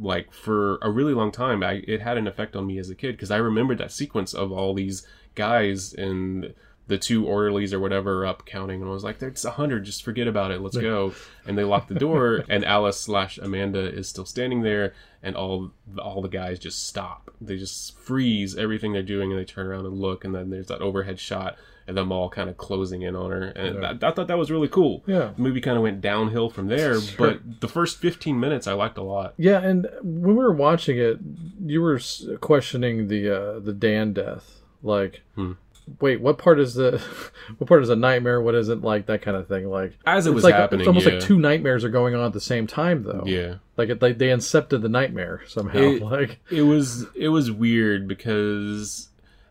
[0.00, 2.94] like for a really long time I, it had an effect on me as a
[2.94, 6.54] kid because i remembered that sequence of all these guys and
[6.86, 10.02] the two orderlies or whatever up counting and i was like there's a hundred just
[10.04, 11.14] forget about it let's go
[11.46, 14.92] and they lock the door and alice slash amanda is still standing there
[15.22, 19.44] and all all the guys just stop they just freeze everything they're doing and they
[19.46, 22.56] turn around and look and then there's that overhead shot and them all kind of
[22.56, 25.30] closing in on her and I, I thought that was really cool Yeah.
[25.36, 28.98] the movie kind of went downhill from there but the first 15 minutes i liked
[28.98, 29.60] a lot yeah.
[29.60, 31.18] And when we were watching it,
[31.64, 31.98] you were
[32.40, 34.60] questioning the uh, the Dan death.
[34.82, 35.52] Like, Hmm.
[36.00, 36.98] Wait, what part is the
[37.58, 38.40] what part is a nightmare?
[38.40, 39.66] What isn't like that kind of thing?
[39.68, 41.14] Like, as it was like happening it's almost yeah.
[41.14, 43.22] like two nightmares are going on at the same time, though.
[43.26, 45.78] yeah Like it, like they incepted the nightmare somehow.
[45.78, 49.08] It- like it was it was weird because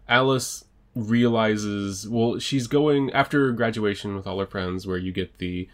[0.09, 0.65] alice
[0.95, 5.67] realizes well she's going after graduation with all her friends where you get the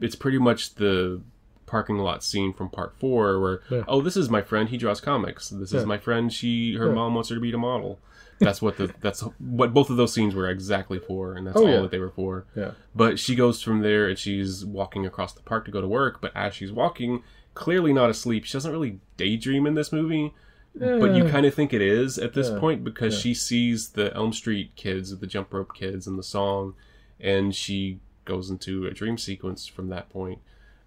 [0.00, 1.20] it's pretty much the
[1.66, 3.82] parking lot scene from part four where Yeah.
[3.88, 5.80] oh this is my friend he draws comics this Yeah.
[5.80, 6.92] is my friend she her Yeah.
[6.94, 7.98] mom wants her to be a model
[8.38, 11.64] that's what the that's what both of those scenes were exactly for and that's Oh,
[11.66, 11.80] all yeah.
[11.82, 15.42] that they were for yeah, but she goes from there and she's walking across the
[15.42, 16.20] park to go to work.
[16.20, 17.22] But as she's walking,
[17.54, 20.34] clearly not asleep, she doesn't really daydream in this movie.
[20.74, 21.30] But you Eh.
[21.30, 22.58] kind of think it is at this Yeah.
[22.58, 23.20] point because Yeah.
[23.20, 26.74] she sees the Elm Street kids, the jump rope kids, and the song,
[27.20, 30.38] and she goes into a dream sequence from that point.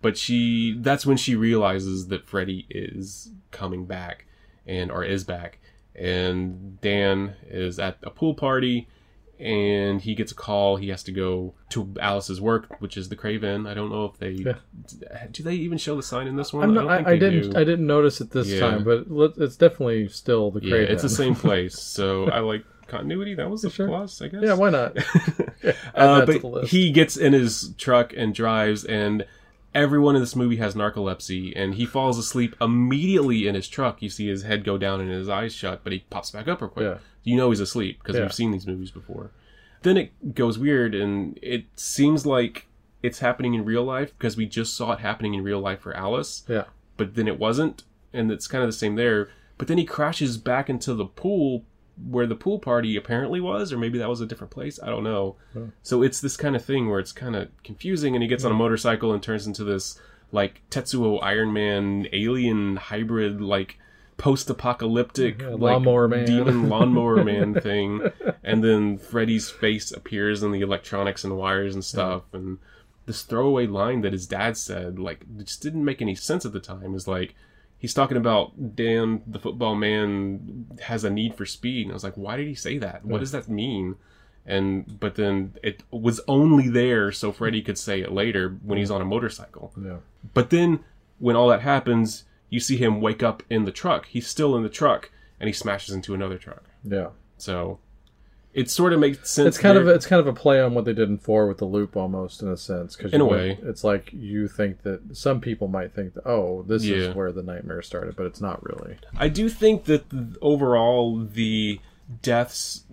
[0.01, 4.25] But she that's when she realizes that Freddy is coming back
[4.65, 5.59] and or is back.
[5.97, 8.87] And Dan is at a pool party
[9.39, 10.77] and he gets a call.
[10.77, 13.65] He has to go to Alice's work, which is the Crave Inn.
[13.67, 14.53] I don't know if they Yeah.
[15.31, 16.63] do they even show the sign in this one.
[16.63, 17.57] I'm I don't I, think I, didn't do.
[17.59, 18.59] I didn't notice it this Yeah.
[18.61, 19.05] time, but
[19.37, 20.93] it's definitely still the yeah, Crave Inn.
[20.93, 21.77] it's the same place.
[21.79, 23.35] So I like continuity.
[23.35, 23.87] That was a Sure.
[23.87, 24.41] plus, I guess.
[24.43, 24.97] yeah, why not?
[24.97, 25.01] Uh,
[25.63, 29.25] Add that to the but he gets in his truck and drives, and
[29.75, 34.01] everyone in this movie has narcolepsy, and he falls asleep immediately in his truck.
[34.01, 36.61] You see his head go down and his eyes shut, but he pops back up
[36.61, 36.85] real quick.
[36.85, 36.97] Yeah.
[37.23, 38.23] You know he's asleep because Yeah.
[38.23, 39.31] we've seen these movies before.
[39.83, 42.67] Then it goes weird, and it seems like
[43.03, 45.93] it's happening in real life because we just saw it happening in real life for
[45.95, 46.63] Alice yeah,
[46.97, 47.83] but then it wasn't,
[48.13, 49.29] and it's kind of the same there.
[49.59, 51.65] But then he crashes back into the pool
[52.09, 54.79] where the pool party apparently was, or maybe that was a different place.
[54.83, 55.35] I don't know.
[55.83, 58.51] So it's this kind of thing where it's kind of confusing, and he gets on
[58.51, 59.99] a motorcycle and turns into this
[60.31, 63.77] like Tetsuo Iron Man alien hybrid, like
[64.17, 66.25] post-apocalyptic Yeah, like, lawnmower man.
[66.25, 68.01] demon lawnmower man thing
[68.43, 72.57] and then freddy's face appears in the electronics and wires and stuff and
[73.05, 76.59] this throwaway line that his dad said like just didn't make any sense at the
[76.59, 77.35] time is like
[77.77, 81.83] he's talking about Dan, the football man, has a need for speed.
[81.83, 83.05] And I was like, why did he say that?
[83.05, 83.95] What does that mean?
[84.45, 88.91] And but then it was only there so Freddy could say it later when he's
[88.91, 89.73] on a motorcycle.
[89.83, 89.97] Yeah.
[90.33, 90.81] But then
[91.17, 94.05] when all that happens, you see him wake up in the truck.
[94.05, 95.09] He's still in the truck
[95.39, 96.63] and he smashes into another truck.
[96.83, 97.09] Yeah.
[97.37, 97.79] So
[98.55, 99.47] it sort of makes sense.
[99.49, 101.57] It's kind of it's kind of a play on what they did in four with
[101.59, 102.95] the loop, almost in a sense.
[102.95, 103.59] Because In a way.
[103.61, 106.95] it's like you think that some people might think that oh, this Yeah.
[106.97, 108.95] is where the nightmare started, but it's not really.
[109.17, 111.79] I do think that th- overall the
[112.21, 112.83] deaths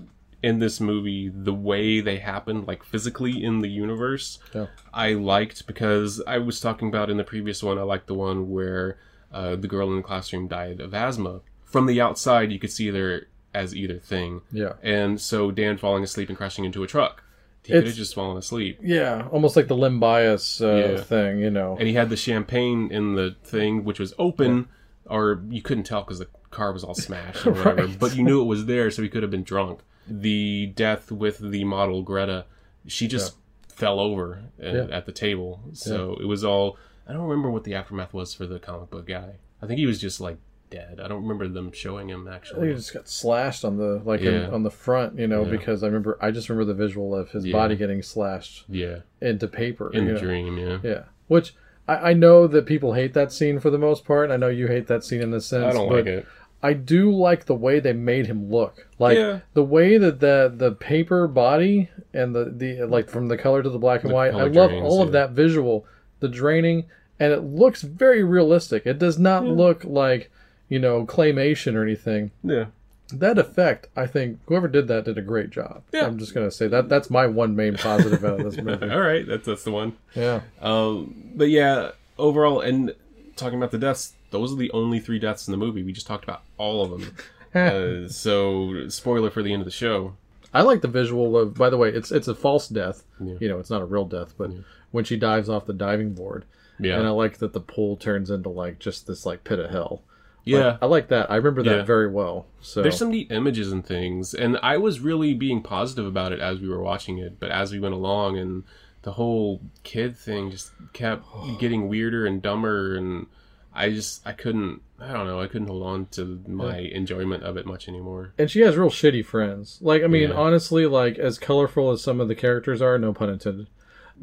[0.43, 4.67] in this movie, the way they happen, like physically in the universe, Yeah.
[4.93, 7.79] I liked because I was talking about in the previous one.
[7.79, 8.99] I liked the one where
[9.33, 11.41] uh, the girl in the classroom died of asthma.
[11.65, 14.41] From the outside, you could see there as either thing.
[14.51, 14.75] Yeah.
[14.83, 17.23] And so Dan falling asleep and crashing into a truck.
[17.65, 18.81] He could have just fallen asleep.
[18.83, 21.01] Yeah, almost like the limb bias uh, Yeah.
[21.03, 21.77] thing, you know.
[21.79, 24.67] And he had the champagne in the thing, which was open,
[25.07, 27.87] or you couldn't tell because the car was all smashed or whatever.
[27.87, 27.99] Right.
[27.99, 29.79] But you knew it was there, so he could have been drunk.
[30.09, 32.47] The death with the model Greta,
[32.89, 33.37] she just
[33.69, 34.87] fell over at, Yeah.
[34.91, 35.61] at the table.
[35.73, 36.77] So it was all.
[37.07, 39.35] I don't remember what the aftermath was for the comic book guy.
[39.63, 40.39] I think he was just like
[40.73, 41.01] dead.
[41.03, 42.69] I don't remember them showing him actually.
[42.69, 45.51] he just got slashed on the like in- on the front, you know, Yeah.
[45.51, 47.53] because I remember I just remember the visual of his Yeah.
[47.53, 49.91] body getting slashed Yeah, into paper.
[49.93, 50.19] in the know.
[50.21, 50.59] dream.
[50.59, 50.79] Yeah.
[50.83, 51.55] Yeah, which
[51.87, 54.31] I, I know that people hate that scene for the most part.
[54.31, 55.65] I know you hate that scene in the sense.
[55.65, 56.27] I don't like it.
[56.65, 58.87] I do like the way they made him look.
[58.99, 59.41] Like Yeah.
[59.55, 63.69] the way that the the paper body and the the like from the color to
[63.71, 64.33] the black and The white.
[64.35, 65.85] I love drains, all of that visual,
[66.21, 66.85] the draining,
[67.19, 68.87] and it looks very realistic.
[68.87, 70.31] It does not look like
[70.73, 72.31] you know claymation or anything.
[72.43, 72.67] Yeah.
[73.13, 75.83] That effect, I think, whoever did that did a great job.
[75.93, 76.07] Yeah.
[76.07, 78.89] I'm just gonna say that that's my one main positive out of this movie.
[78.91, 79.97] All right, that's that's the one.
[80.15, 82.95] Yeah, Um, but yeah, overall, and
[83.37, 85.83] talking about the deaths, those are the only three deaths in the movie.
[85.83, 87.15] We just talked about all of them.
[87.55, 90.15] uh, so, spoiler for the end of the show.
[90.55, 91.53] I like the visual of.
[91.55, 93.05] By the way, it's it's a false death.
[93.21, 93.35] Yeah.
[93.41, 94.51] You know, it's not a real death, but
[94.91, 96.47] when she dives off the diving board,
[96.79, 99.71] Yeah, and I like that the pool turns into like just this like pit of
[99.71, 100.01] hell.
[100.45, 100.77] Yeah.
[100.83, 101.31] I like that.
[101.31, 101.83] I remember that Yeah.
[101.85, 102.47] very well.
[102.61, 106.41] So There's some neat images and things, and I was really being positive about it
[106.41, 107.39] as we were watching it.
[107.41, 108.65] But as we went along, and
[109.03, 111.25] the whole kid thing just kept
[111.59, 113.27] getting weirder and dumber, and
[113.75, 114.81] I just I couldn't.
[115.01, 115.41] I don't know.
[115.41, 118.33] I couldn't hold on to my enjoyment of it much anymore.
[118.39, 119.79] and she has real shitty friends.
[119.81, 120.37] Like I mean, Yeah.
[120.37, 123.67] honestly, like as colorful as some of the characters are, no pun intended.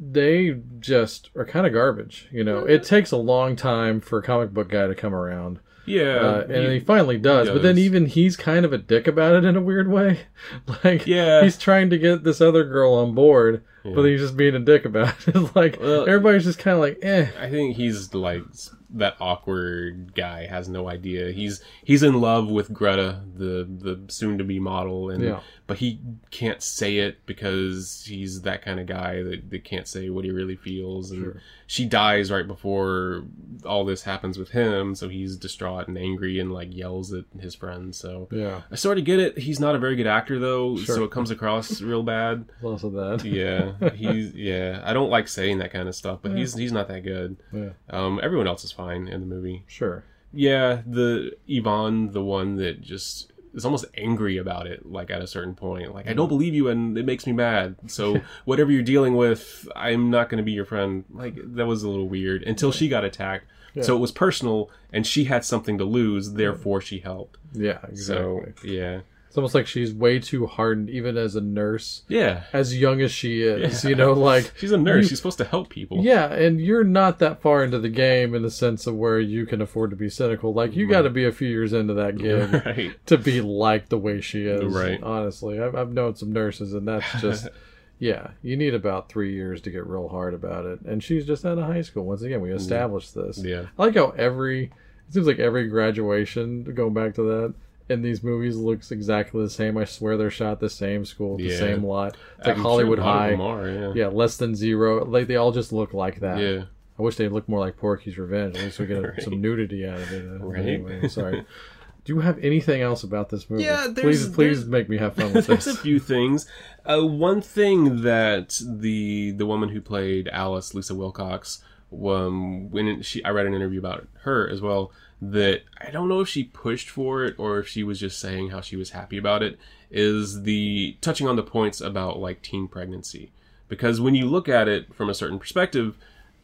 [0.02, 2.60] They just are kind of garbage, you know.
[2.60, 5.60] It takes a long time for a comic book guy to come around.
[5.90, 9.08] Yeah, uh, and he- he finally does, But then even he's kind of a dick
[9.08, 10.20] about it in a weird way.
[10.84, 11.44] like, Yeah.
[11.44, 14.86] he's trying to get this other girl on board, but he's just being a dick
[14.86, 15.36] about it.
[15.36, 17.28] It's like Well- everybody's just kind of like, eh.
[17.40, 18.44] I think he's like
[18.92, 21.32] that awkward guy has no idea.
[21.32, 25.40] He's he's in love with Greta, the the soon to be model, and Yeah.
[25.70, 26.02] But he
[26.32, 30.32] can't say it because he's that kind of guy that, that can't say what he
[30.32, 31.12] really feels.
[31.12, 33.24] And she dies right before
[33.64, 37.56] all this happens with him, so he's distraught and angry and like yells at his
[37.56, 37.98] friends.
[37.98, 39.38] So Yeah, I sort of get it.
[39.38, 40.96] He's not a very good actor though, Sure.
[40.96, 42.46] so it comes across real bad.
[42.62, 43.24] also that.
[43.24, 44.82] Yeah, he's yeah.
[44.84, 47.38] I don't like saying that kind of stuff, but he's he's not that good.
[47.54, 47.70] Yeah.
[47.90, 49.64] Um, everyone else is fine in the movie.
[49.68, 50.04] Sure.
[50.34, 55.28] Yeah, the Yvonne, the one that just is almost angry about it, like at a
[55.28, 55.94] certain point.
[55.94, 56.18] Like, I mm.
[56.18, 57.76] don't believe you and it makes me mad.
[57.88, 61.04] So, whatever you're dealing with, I'm not going to be your friend.
[61.12, 63.46] Like, that was a little weird until she got attacked.
[63.82, 67.38] So, it was personal and she had something to lose, therefore, she helped.
[67.54, 68.54] Yeah, exactly.
[68.62, 69.02] So, yeah.
[69.30, 72.46] It's almost like she's way too hardened, even as a nurse, Yeah.
[72.52, 73.84] as young as she is.
[73.84, 73.92] Yeah.
[73.92, 75.04] You know, like She's a nurse.
[75.04, 76.04] You- She's supposed to help people.
[76.04, 79.46] Yeah, and you're not that far into the game in the sense of where you
[79.46, 80.52] can afford to be cynical.
[80.52, 82.92] Like you got to be a few years into that game Right.
[83.06, 84.64] to be like the way she is.
[84.74, 85.02] Right.
[85.04, 87.48] Honestly, I've, I've known some nurses, and that's just
[88.00, 88.32] yeah.
[88.42, 90.82] You need about three years to get real hard about it.
[90.82, 92.04] And she's just out of high school.
[92.06, 93.38] Once again, we established this.
[93.44, 93.66] Yeah.
[93.78, 94.72] I like how every
[95.08, 97.54] it seems like every graduation going back to that.
[97.90, 99.78] In these movies, looks exactly the same.
[99.78, 101.58] I swear they're shot the same school, the Yeah.
[101.58, 102.16] same lot.
[102.38, 103.34] It's like I'm sure Hollywood a High.
[103.34, 103.92] are, yeah.
[103.96, 105.04] Yeah, less than zero.
[105.06, 106.38] Like they all just look like that.
[106.40, 106.64] Yeah.
[106.98, 108.58] I wish they'd look more like Porky's Revenge.
[108.58, 109.22] At least we get Right.
[109.24, 110.26] some nudity out of it.
[110.30, 110.60] Uh, Right.
[110.62, 111.46] Anyway, sorry.
[112.06, 113.64] Do you have anything else about this movie?
[113.64, 116.48] Yeah, please, please make me have fun with There's a few things.
[116.86, 121.62] Uh, one thing that the the woman who played Alice, Lisa Wilcox,
[122.06, 124.92] um, when she I read an interview about her as well.
[125.22, 128.50] That I don't know if she pushed for it or if she was just saying
[128.50, 129.60] how she was happy about it.
[129.92, 133.32] Is the touching on the points about like teen pregnancy
[133.70, 135.98] because when you look at it from a certain perspective,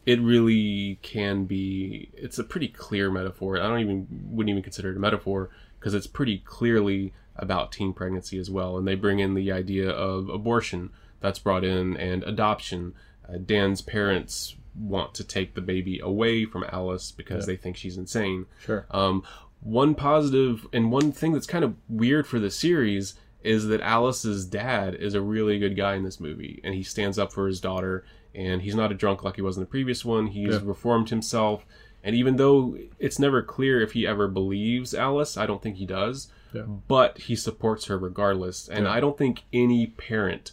[0.05, 2.09] it really can be.
[2.13, 3.57] It's a pretty clear metaphor.
[3.59, 7.91] I don't even wouldn't even consider it a metaphor because it's pretty clearly about teen
[7.91, 12.23] pregnancy as well, and they bring in the idea of abortion that's brought in and
[12.23, 12.93] adoption.
[13.27, 17.97] Uh, Dan's parents want to take the baby away from Alice because they think she's
[17.97, 18.45] insane.
[18.59, 18.85] Sure.
[18.91, 19.23] Um,
[19.61, 24.45] one positive and one thing that's kind of weird for the series is that Alice's
[24.45, 27.61] dad is a really good guy in this movie, and he stands up for his
[27.61, 30.27] daughter, and he's not a drunk like he was in the previous one.
[30.27, 30.61] He's Yeah.
[30.63, 31.65] reformed himself,
[32.03, 35.85] and even though it's never clear if he ever believes Alice, I don't think he
[35.85, 36.27] does.
[36.53, 36.63] Yeah.
[36.87, 38.91] But he supports her regardless, and Yeah.
[38.91, 40.51] I don't think any parent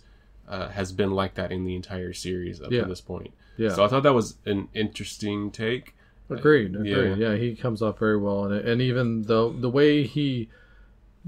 [0.49, 2.83] uh, has been like that in the entire series up Yeah.
[2.83, 3.33] to this point.
[3.57, 3.71] Yeah.
[3.71, 5.95] So I thought that was an interesting take.
[6.31, 6.75] Agreed.
[6.75, 7.19] Agreed.
[7.19, 7.31] Yeah.
[7.33, 7.37] Yeah.
[7.37, 10.49] he comes off very well in it, and even the the way he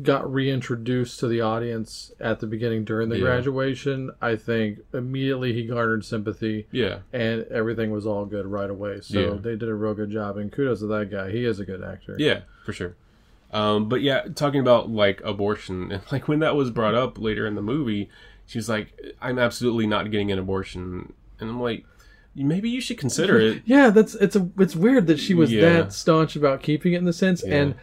[0.03, 3.23] got reintroduced to the audience at the beginning during the Yeah.
[3.27, 6.99] graduation, I think immediately he garnered sympathy, Yeah.
[7.13, 9.01] and everything was all good right away.
[9.03, 9.39] So Yeah.
[9.41, 11.31] they did a real good job, and kudos to that guy.
[11.31, 12.17] He is a good actor.
[12.19, 12.97] Yeah, for sure.
[13.53, 17.47] Um, but yeah, talking about like abortion, and like when that was brought up later
[17.47, 18.09] in the movie,
[18.47, 21.85] she's like, "I'm absolutely not getting an abortion," and I'm like,
[22.35, 23.63] maybe you should consider it.
[23.65, 25.63] Yeah, that's it's a it's weird that she was Yeah.
[25.83, 27.55] that staunch about keeping it in the sense, Yeah.
[27.55, 27.75] and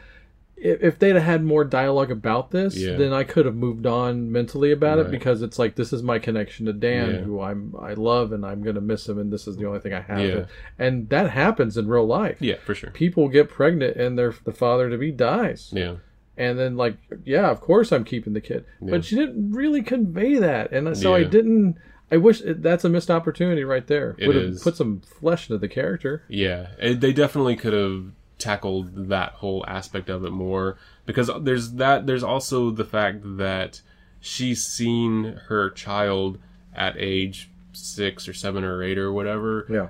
[0.64, 2.96] if, if they'd have had more dialogue about this, Yeah.
[2.96, 6.20] then I could have moved on mentally about it because it's like this is my
[6.20, 7.18] connection to Dan, Yeah.
[7.22, 9.94] who I'm I love, and I'm gonna miss him, and this is the only thing
[9.94, 10.20] I have.
[10.22, 10.46] Yeah.
[10.78, 12.38] And that happens in real life.
[12.42, 12.92] Yeah, for sure.
[12.92, 15.96] People get pregnant, and their the father to be dies, Yeah,
[16.38, 20.36] and then like yeah, of course I'm keeping the kid, but she didn't really convey
[20.36, 21.76] that, and so I didn't.
[22.12, 24.16] I wish that's a missed opportunity right there.
[24.18, 24.64] It Would have is.
[24.64, 26.24] put some flesh into the character.
[26.28, 26.68] yeah.
[26.80, 32.08] It, they definitely could have tackled that whole aspect of it more because there's that.
[32.08, 33.82] There's also the fact that
[34.20, 36.38] she's seen her child
[36.76, 39.88] at age six or seven or eight or whatever Yeah.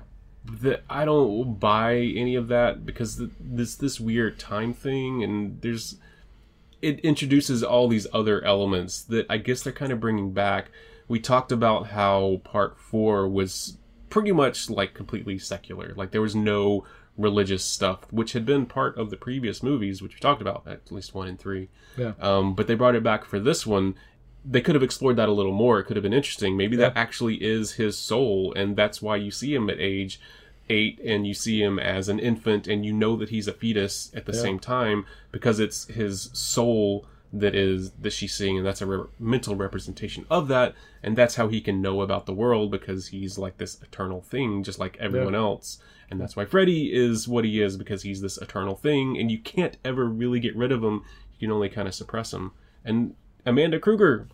[0.60, 5.60] that I don't buy any of that because th- this this weird time thing and
[5.62, 5.96] there's
[6.80, 10.70] it introduces all these other elements that I guess they're kind of bringing back.
[11.12, 13.76] We talked about how part 4 was
[14.08, 15.92] pretty much like completely secular.
[15.94, 16.86] Like there was no
[17.18, 20.90] religious stuff which had been part of the previous movies which we talked about at
[20.90, 21.68] least 1 and 3.
[21.98, 22.12] Yeah.
[22.18, 23.94] Um, but they brought it back for this one.
[24.42, 25.78] They could have explored that a little more.
[25.78, 26.56] It could have been interesting.
[26.56, 30.18] Maybe that actually is his soul, and that's why you see him at age
[30.70, 34.10] eight and you see him as an infant, and you know that he's a fetus
[34.14, 38.82] at the same time because it's his soul that is that she's seeing, and that's
[38.82, 42.70] a re- mental representation of that, and that's how he can know about the world
[42.70, 45.78] because he's like this eternal thing, just like everyone else.
[46.10, 49.38] And that's why Freddy is what he is because he's this eternal thing, and you
[49.38, 51.04] can't ever really get rid of him.
[51.38, 52.52] You can only kind of suppress him.
[52.84, 54.28] And Amanda Krueger,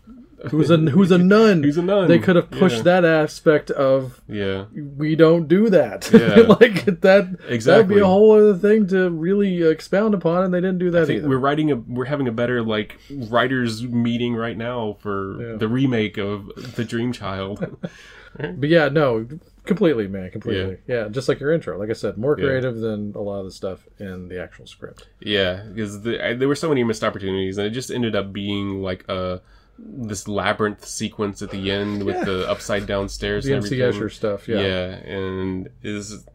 [0.51, 1.63] who's a who's a nun.
[1.63, 2.07] Who's a nun.
[2.07, 3.01] They could have pushed Yeah.
[3.01, 6.09] that aspect of yeah, we don't do that.
[6.13, 6.35] Yeah.
[6.59, 7.37] like that.
[7.47, 7.83] exactly.
[7.83, 11.03] That'd be a whole other thing to really expound upon, and they didn't do that
[11.03, 11.29] I think either.
[11.29, 15.57] we're writing a we're having a better like writers meeting right now for Yeah.
[15.57, 17.77] the remake of The Dream Child.
[18.37, 19.27] But yeah, no,
[19.69, 20.77] completely, man, completely.
[20.87, 21.07] Yeah.
[21.09, 21.79] just like your intro.
[21.79, 22.45] Like I said, more Yeah.
[22.47, 25.07] creative than a lot of the stuff in the actual script.
[25.21, 28.81] yeah, because the, there were so many missed opportunities, and it just ended up being
[28.81, 29.41] like a
[29.81, 33.45] this labyrinth sequence at the end with the upside down stairs.
[33.45, 34.07] The and MC everything.
[34.09, 34.47] Escher stuff.
[34.49, 34.59] Yeah.
[34.59, 36.25] yeah, and is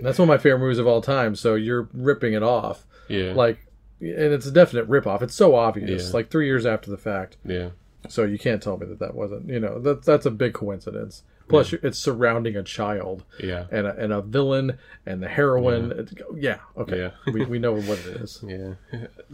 [0.00, 1.36] that's one of my favorite movies of all time.
[1.36, 3.58] So you're ripping it off, yeah, like,
[4.00, 5.20] and it's a definite rip off.
[5.22, 6.12] It's so obvious, Yeah.
[6.14, 7.36] like three years after the fact.
[7.44, 7.70] yeah,
[8.08, 11.22] So you can't tell me that that wasn't, you know, that that's a big coincidence.
[11.48, 15.92] Plus, it's surrounding a child yeah, and a, and a villain and the heroine.
[15.92, 17.32] It's- Yeah, okay, Yeah.
[17.32, 18.42] we, we know what it is.
[18.46, 18.74] yeah.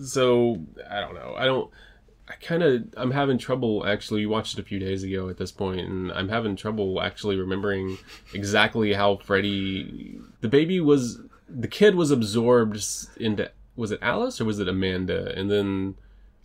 [0.03, 1.35] So I don't know.
[1.37, 1.70] I don't.
[2.29, 4.20] I kind of I'm having trouble actually.
[4.20, 7.37] We watched it a few days ago at this point, and I'm having trouble actually
[7.37, 7.99] remembering
[8.35, 12.85] exactly how Freddy, the baby was, the kid was absorbed
[13.16, 13.51] into.
[13.77, 15.33] Was it Alice or was it Amanda?
[15.37, 15.94] And then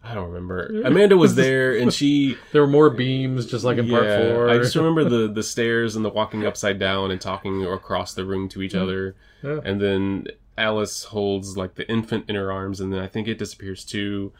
[0.05, 0.81] I don't remember.
[0.85, 2.37] Amanda was there, and she.
[2.51, 4.49] There were more beams, just like in part four.
[4.49, 8.23] I just remember the the stairs and the walking upside down and talking across the
[8.23, 8.83] room to each mm-hmm.
[8.83, 9.59] other, Yeah.
[9.63, 13.37] and then Alice holds like the infant in her arms, and then I think it
[13.37, 14.31] disappears too,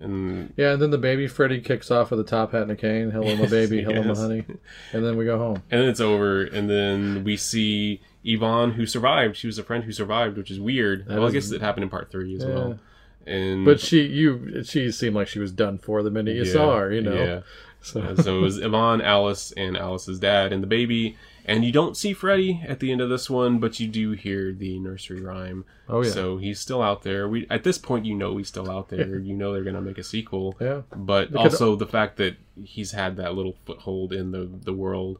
[0.00, 2.76] and Yeah, and then the baby Freddy kicks off with a top hat and a
[2.76, 3.10] cane.
[3.10, 3.82] Hello, my baby.
[3.82, 4.44] Hello, my honey.
[4.92, 5.62] And then we go home.
[5.70, 9.36] and then it's over, and then we see Yvonne who survived.
[9.36, 11.06] She was a friend who survived, which is weird.
[11.08, 12.78] well, I guess it happened in part three as well.
[13.26, 16.52] And But she, you, she seemed like she was done for the minute you yeah,
[16.52, 16.92] saw her.
[16.92, 17.14] You know.
[17.14, 17.40] yeah.
[17.80, 21.16] So so it was Yvonne, Alice, and Alice's dad and the baby.
[21.44, 24.52] And you don't see Freddy at the end of this one, but you do hear
[24.52, 25.64] the nursery rhyme.
[25.88, 26.10] Oh, yeah.
[26.12, 27.28] So he's still out there.
[27.28, 29.18] We at this point, you know he's still out there.
[29.18, 30.56] you know they're gonna make a sequel.
[30.60, 34.72] yeah, But Because- also the fact that he's had that little foothold in the the
[34.72, 35.18] world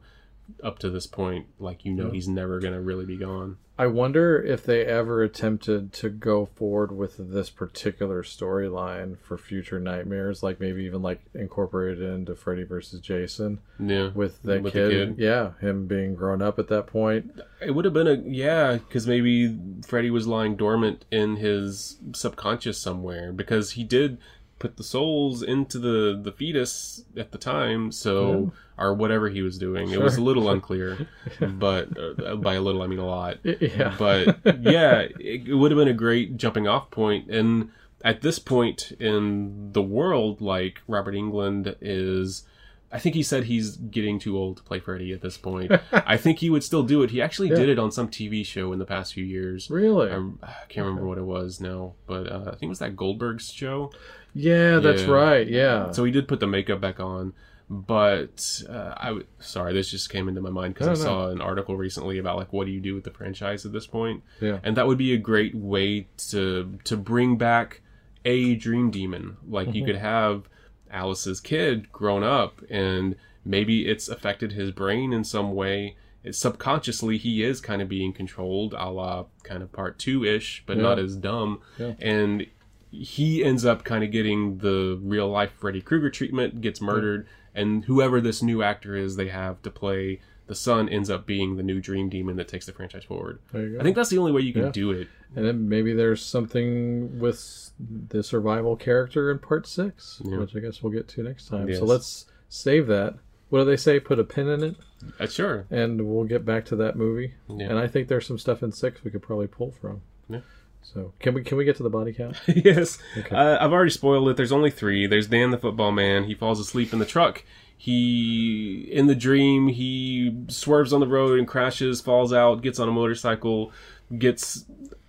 [0.63, 3.57] up to this point, like you know, he's never gonna really be gone.
[3.77, 9.79] I wonder if they ever attempted to go forward with this particular storyline for future
[9.79, 14.79] nightmares, like maybe even like incorporated into Freddy versus Jason Yeah, with that With the
[14.79, 15.07] kid.
[15.17, 15.17] kid.
[15.17, 17.39] Yeah, him being grown up at that point.
[17.61, 19.57] it would have been a yeah, because maybe
[19.87, 24.19] Freddy was lying dormant in his subconscious somewhere because he did
[24.63, 29.57] put the souls into the the fetus at the time, so or whatever he was
[29.57, 29.91] doing.
[29.91, 31.07] It was a little unclear,
[31.39, 31.89] but
[32.25, 33.37] uh, by a little I mean a lot.
[33.43, 37.29] Yeah, but yeah, it, it would have been a great jumping off point.
[37.29, 37.71] And
[38.03, 42.43] at this point in the world, like Robert Englund is,
[42.91, 45.71] I think he said he's getting too old to play Freddy at this point.
[45.91, 47.11] I think he would still do it.
[47.11, 47.55] He actually Yeah.
[47.55, 49.69] did it on some TV show in the past few years.
[49.69, 50.09] really.
[50.11, 52.95] I, I can't remember what it was now, but uh, I think it was that
[52.95, 53.91] Goldberg's show.
[54.33, 55.09] Yeah, that's Yeah.
[55.11, 55.47] right.
[55.47, 55.91] Yeah.
[55.91, 57.33] So he did put the makeup back on.
[57.69, 60.95] But uh, I w- sorry, this just came into my mind because I no.
[61.07, 63.87] saw an article recently about like what do you do with the franchise at this
[63.87, 64.59] point, yeah.
[64.63, 67.81] and that would be a great way to to bring back
[68.25, 69.37] a dream demon.
[69.47, 69.75] Like Mm-hmm.
[69.77, 70.47] you could have
[70.91, 75.95] Alice's kid grown up, and maybe it's affected his brain in some way.
[76.23, 80.63] It's subconsciously, he is kind of being controlled, a la kind of part two ish,
[80.67, 80.83] but Yeah.
[80.83, 81.61] not as dumb.
[81.79, 81.93] Yeah.
[81.99, 82.45] And
[82.93, 87.85] he ends up kind of getting the real life Freddy Krueger treatment, gets murdered, and
[87.85, 91.63] whoever this new actor is they have to play the son ends up being the
[91.63, 93.39] new dream demon that takes the franchise forward.
[93.51, 93.79] There you go.
[93.79, 94.71] I think that's the only way you can Yeah.
[94.71, 95.07] do it.
[95.35, 97.71] And then maybe there's something with
[98.09, 100.37] the survival character in part six, Yeah.
[100.39, 101.69] which I guess we'll get to next time.
[101.69, 101.79] Yes.
[101.79, 103.15] So let's save that.
[103.49, 103.99] What do they say?
[104.01, 104.75] Put a pin in it,
[105.19, 105.65] Uh, sure.
[105.71, 107.35] and we'll get back to that movie.
[107.49, 107.69] Yeah.
[107.69, 110.01] And I think there's some stuff in six we could probably pull from.
[110.29, 110.41] Yeah.
[110.83, 112.39] So can we can we get to the body count?
[112.47, 112.99] yes.
[113.17, 113.35] Okay.
[113.35, 114.37] Uh, I've already spoiled it.
[114.37, 115.07] There's only three.
[115.07, 116.25] There's Dan the football man.
[116.25, 117.43] He falls asleep in the truck.
[117.77, 122.87] He, in the dream, he swerves on the road and crashes, falls out, gets on
[122.87, 123.73] a motorcycle,
[124.17, 124.63] gets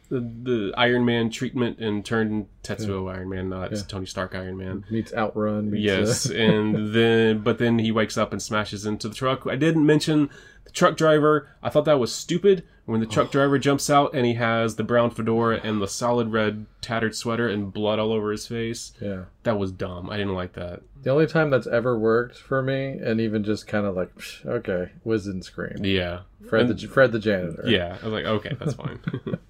[0.09, 3.79] the, the Iron Man treatment and turned Tetsuo Iron Man, not Yeah.
[3.87, 4.85] Tony Stark Iron Man.
[4.91, 5.71] Meets Outrun.
[5.71, 9.47] Meets, Yes, uh, and then but then he wakes up and smashes into the truck.
[9.47, 10.29] I didn't mention
[10.65, 11.49] the truck driver.
[11.63, 13.33] I thought that was stupid when the truck oh.
[13.33, 17.49] driver jumps out and he has the brown fedora and the solid red tattered sweater
[17.49, 18.93] and blood all over his face.
[19.01, 19.25] yeah.
[19.45, 20.11] That was dumb.
[20.11, 20.83] I didn't like that.
[21.03, 24.47] The only time that's ever worked for me, and even just kind of like, psh,
[24.47, 25.85] okay, Wiz and Scream.
[25.85, 27.65] Yeah, Fred the Fred the janitor.
[27.67, 29.01] Yeah, I was like, okay, that's fine.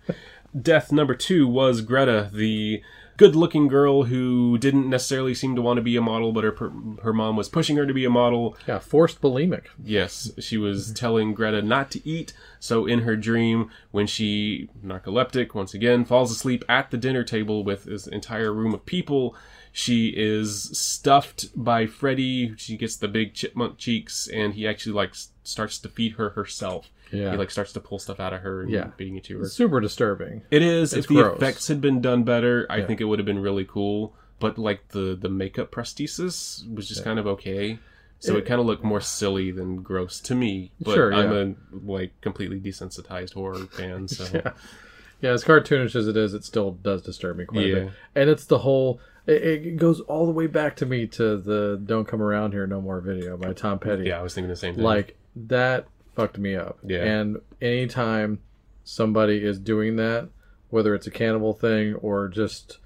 [0.61, 2.83] Death number two was Greta, the
[3.17, 7.13] good-looking girl who didn't necessarily seem to want to be a model, but her her
[7.13, 8.57] mom was pushing her to be a model.
[8.67, 9.67] Yeah, forced bulimic.
[9.83, 12.33] Yes, she was telling Greta not to eat.
[12.61, 17.65] So in her dream, when she narcoleptic once again falls asleep at the dinner table
[17.65, 19.37] with this entire room of people,
[19.73, 22.55] she is stuffed by Freddy.
[22.57, 26.91] She gets the big chipmunk cheeks, and he actually like starts to feed her herself.
[27.15, 27.31] Yeah.
[27.33, 28.91] He like starts to pull stuff out of her and Yeah.
[28.97, 29.47] feeding it to her.
[29.47, 30.43] Super disturbing.
[30.51, 30.93] It is.
[30.93, 32.87] It's if the effects had been done better, I Yeah.
[32.87, 34.15] think it would have been really cool.
[34.41, 37.79] But like the the makeup prosthesis was just kind of okay.
[38.19, 40.73] So it, It- kind of looked more silly than gross to me.
[40.81, 41.55] But Sure, I'm yeah.
[41.79, 44.09] a like completely desensitized horror fan.
[44.09, 44.53] So Yeah.
[45.21, 47.93] Yeah, as cartoonish as it is, it still does disturb me quite a bit.
[48.15, 49.01] And it's the whole.
[49.27, 52.67] It, it goes all the way back to me to the "Don't Come Around Here
[52.67, 54.05] No More" video by Tom Petty.
[54.09, 54.85] yeah, I was thinking the same thing.
[54.85, 56.79] like that fucked me up.
[56.85, 57.03] Yeah.
[57.05, 58.41] And anytime
[58.85, 60.29] somebody is doing that,
[60.71, 62.79] whether it's a cannibal thing or just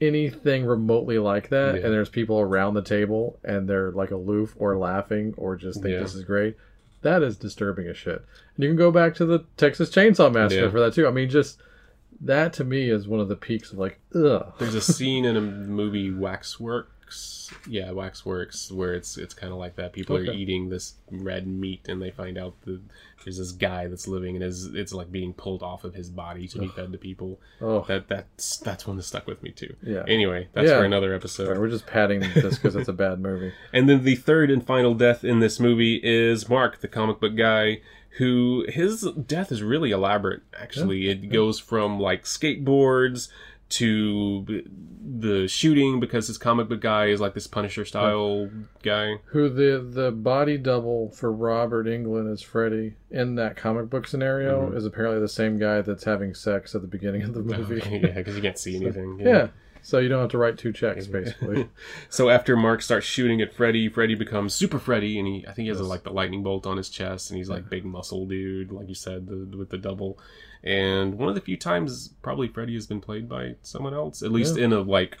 [0.00, 1.84] anything remotely like that, Yeah.
[1.84, 5.92] and there's people around the table and they're like aloof or laughing or just think
[5.94, 6.00] Yeah.
[6.00, 6.56] this is great,
[7.02, 8.22] that is disturbing as shit.
[8.56, 10.70] And you can go back to the Texas Chainsaw Massacre Yeah.
[10.70, 11.06] for that too.
[11.06, 11.60] I mean, just
[12.20, 14.52] that to me is one of the peaks of like, ugh.
[14.58, 16.10] There's a scene in a movie
[17.12, 17.50] Waxworks.
[17.68, 19.92] Yeah, Waxworks, where it's it's kind of like that.
[19.92, 22.80] People are eating this red meat, and they find out that
[23.24, 26.48] there's this guy that's living, and is it's like being pulled off of his body
[26.48, 27.40] to be fed to people.
[27.60, 29.74] Oh, That that's that's one that stuck with me too.
[29.82, 30.04] Yeah.
[30.08, 30.78] Anyway, that's Yeah.
[30.78, 31.58] for another episode.
[31.58, 33.52] we're just patting this because it's a bad movie.
[33.72, 37.36] And then the third and final death in this movie is Mark, the comic book
[37.36, 37.80] guy,
[38.18, 40.42] who his death is really elaborate.
[40.58, 43.28] Actually, it goes from like skateboards
[43.72, 44.62] to
[45.04, 48.48] the shooting because his comic book guy is like this Punisher style
[48.82, 49.16] guy.
[49.26, 54.66] who the the body double for Robert Englund as Freddy in that comic book scenario
[54.68, 54.76] Mm-hmm.
[54.76, 57.82] is apparently the same guy that's having sex at the beginning of the movie.
[57.90, 59.18] yeah, because you can't see anything.
[59.20, 59.48] yeah.
[59.84, 61.68] So you don't have to write two checks basically.
[62.08, 65.64] So after Mark starts shooting at Freddy, Freddy becomes Super Freddy, and he I think
[65.64, 68.26] he has a, like the lightning bolt on his chest, and he's like big muscle
[68.26, 70.18] dude, like you said, the, with the double.
[70.64, 74.30] And one of the few times probably Freddy has been played by someone else, at
[74.30, 74.64] least Yeah.
[74.66, 75.18] in a like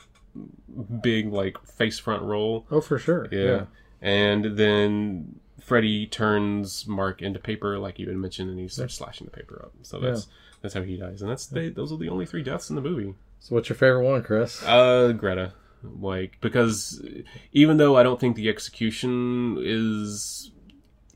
[1.02, 2.66] big like face front role.
[2.70, 3.26] oh, for sure.
[3.30, 3.64] Yeah.
[4.00, 9.26] And then Freddy turns Mark into paper, like you had mentioned, and he starts slashing
[9.26, 9.72] the paper up.
[9.82, 10.28] So that's
[10.60, 12.82] that's how he dies, and that's they, those are the only three deaths in the
[12.82, 13.14] movie.
[13.42, 14.62] So, what's your favorite one, Chris?
[14.62, 17.04] Uh, Greta, like because
[17.52, 20.52] even though I don't think the execution is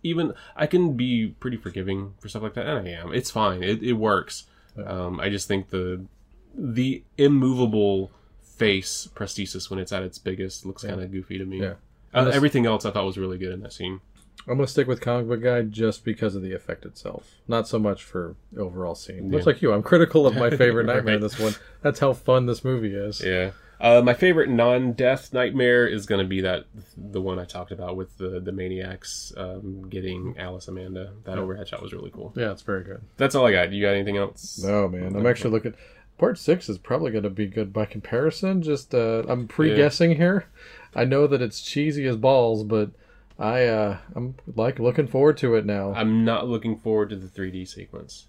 [0.03, 3.15] even, I can be pretty forgiving for stuff like that, and I am.
[3.15, 3.63] It's fine.
[3.63, 4.47] It it works.
[4.85, 6.05] Um, I just think the
[6.53, 8.11] the immovable
[8.43, 11.61] face prosthesis when it's at its biggest looks kind of goofy to me.
[11.61, 11.75] Yeah.
[12.13, 14.01] Uh, everything else I thought was really good in that scene.
[14.49, 17.79] I'm gonna stick with comic book guy just because of the effect itself, not so
[17.79, 19.31] much for overall scene.
[19.31, 19.47] Much Yeah.
[19.47, 21.15] like you, I'm critical of my favorite nightmare.
[21.17, 21.31] in Right.
[21.31, 23.23] This one, that's how fun this movie is.
[23.25, 23.51] Yeah.
[23.79, 26.65] Uh, my favorite non-death nightmare is going to be that
[26.97, 31.13] the one I talked about with the the maniacs um, getting Alice Amanda.
[31.25, 32.33] That overhead shot was really cool.
[32.37, 33.03] Yeah, it's very good.
[33.19, 33.73] That's all I got.
[33.73, 34.63] You got anything else?
[34.65, 35.75] No, man, I'm actually looking.
[36.17, 38.63] Part six is probably going to be good by comparison.
[38.63, 40.47] Just uh, I'm pre-guessing here.
[40.95, 42.91] I know that it's cheesy as balls, but
[43.39, 45.93] I uh, I'm like looking forward to it now.
[45.95, 48.27] I'm not looking forward to the 3D sequence,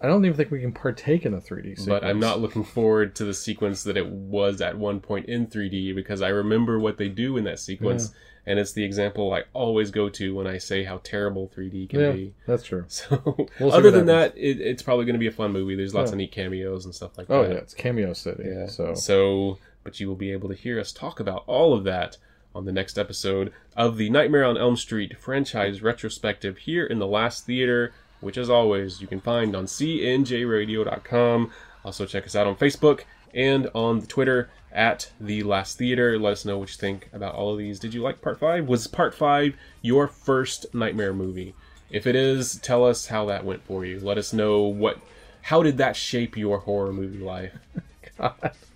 [0.00, 1.86] I don't even think we can partake in a 3D sequence.
[1.86, 5.46] but I'm not looking forward to the sequence that it was at one point in
[5.46, 8.14] 3D because I remember what they do in that sequence,
[8.46, 12.00] and it's the example I always go to when I say how terrible 3D can
[12.00, 12.34] Yeah, be.
[12.46, 12.84] that's true.
[12.88, 15.74] So, We'll other than that, it, it's probably going to be a fun movie.
[15.74, 16.12] There's lots Yeah.
[16.14, 17.50] of neat cameos and stuff like Oh that.
[17.50, 18.44] Oh yeah, it's Cameo City.
[18.46, 18.66] Yeah.
[18.66, 22.16] So So, but you will be able to hear us talk about all of that
[22.54, 27.06] on the next episode of the Nightmare on Elm Street franchise retrospective here in the
[27.06, 31.50] Last Theater, which, as always, you can find on cnjradio.com.
[31.84, 36.18] Also, check us out on Facebook and on the Twitter at the Last Theater.
[36.18, 37.78] Let us know what you think about all of these.
[37.78, 38.68] Did you like Part Five?
[38.68, 41.54] Was Part Five your first Nightmare movie?
[41.90, 44.00] If it is, tell us how that went for you.
[44.00, 44.98] Let us know what.
[45.42, 47.52] How did that shape your horror movie life?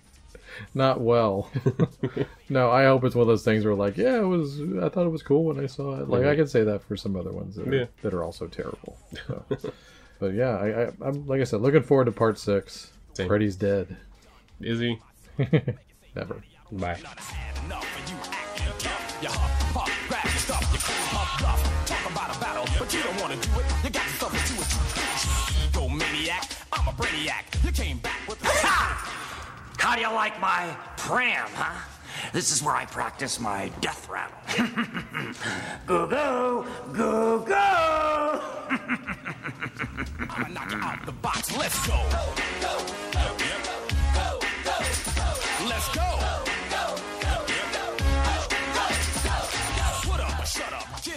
[0.73, 1.51] not well.
[2.49, 4.59] no, I hope it's one of those things where like, yeah, it was.
[4.81, 6.09] I thought it was cool when I saw it.
[6.09, 8.97] Like I can say that for some other ones that are, that are also terrible.
[9.27, 9.43] So.
[10.19, 12.91] but yeah, I, I, I'm like I said, looking forward to part six.
[13.13, 13.27] Same.
[13.27, 13.95] Freddy's dead.
[14.59, 14.99] Is he?
[16.15, 16.43] Never.
[16.71, 16.97] Bye.
[16.97, 19.05] you acting tough.
[19.21, 21.85] You huff, puff, grab your stuff, you clean puff, bluff.
[21.85, 23.65] Talk about a battle, but you don't wanna do it.
[23.83, 25.69] You got yourself into it.
[25.69, 27.63] Ego maniac, I'm a brainiac.
[27.63, 28.47] You came back with the
[29.85, 31.79] How do you like my pram, huh?
[32.33, 34.35] This is where I practice my death rattle.
[35.85, 38.41] go, go, go, go!
[40.27, 41.55] I'ma knock you out the box.
[41.55, 42.03] Let's go.
[42.09, 42.17] Go.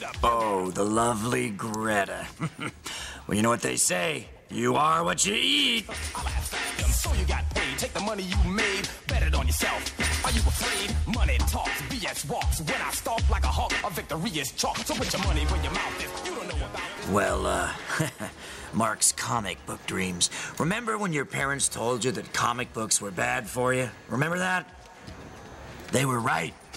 [0.05, 0.17] Up.
[0.23, 2.27] Oh, the lovely Greta.
[3.27, 4.27] well, you know what they say.
[4.51, 5.87] You are what you eat.
[8.09, 9.85] Money you made, bet it on yourself.
[10.25, 10.97] Are you afraid?
[11.15, 12.63] Money talks, BS walks.
[12.63, 14.79] When I stalk like a hawk, a victory is chalk.
[14.79, 16.11] So put your money where your mouth is.
[16.27, 17.09] You don't know about this.
[17.11, 17.71] Well, uh,
[18.73, 20.31] Mark's comic book dreams.
[20.59, 23.91] Remember when your parents told you that comic books were bad for you?
[24.09, 24.67] Remember that?
[25.93, 26.55] They were right.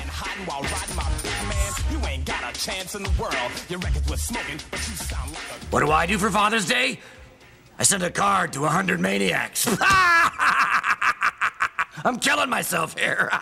[0.00, 1.72] and hiding while riding my big man.
[1.92, 3.52] You ain't got a chance in the world.
[3.68, 6.66] Your records were smoking, but you sound like a What do I do for Father's
[6.66, 6.98] Day?
[7.78, 9.66] I sent a card to a hundred maniacs.
[12.04, 13.30] I'm killing myself here.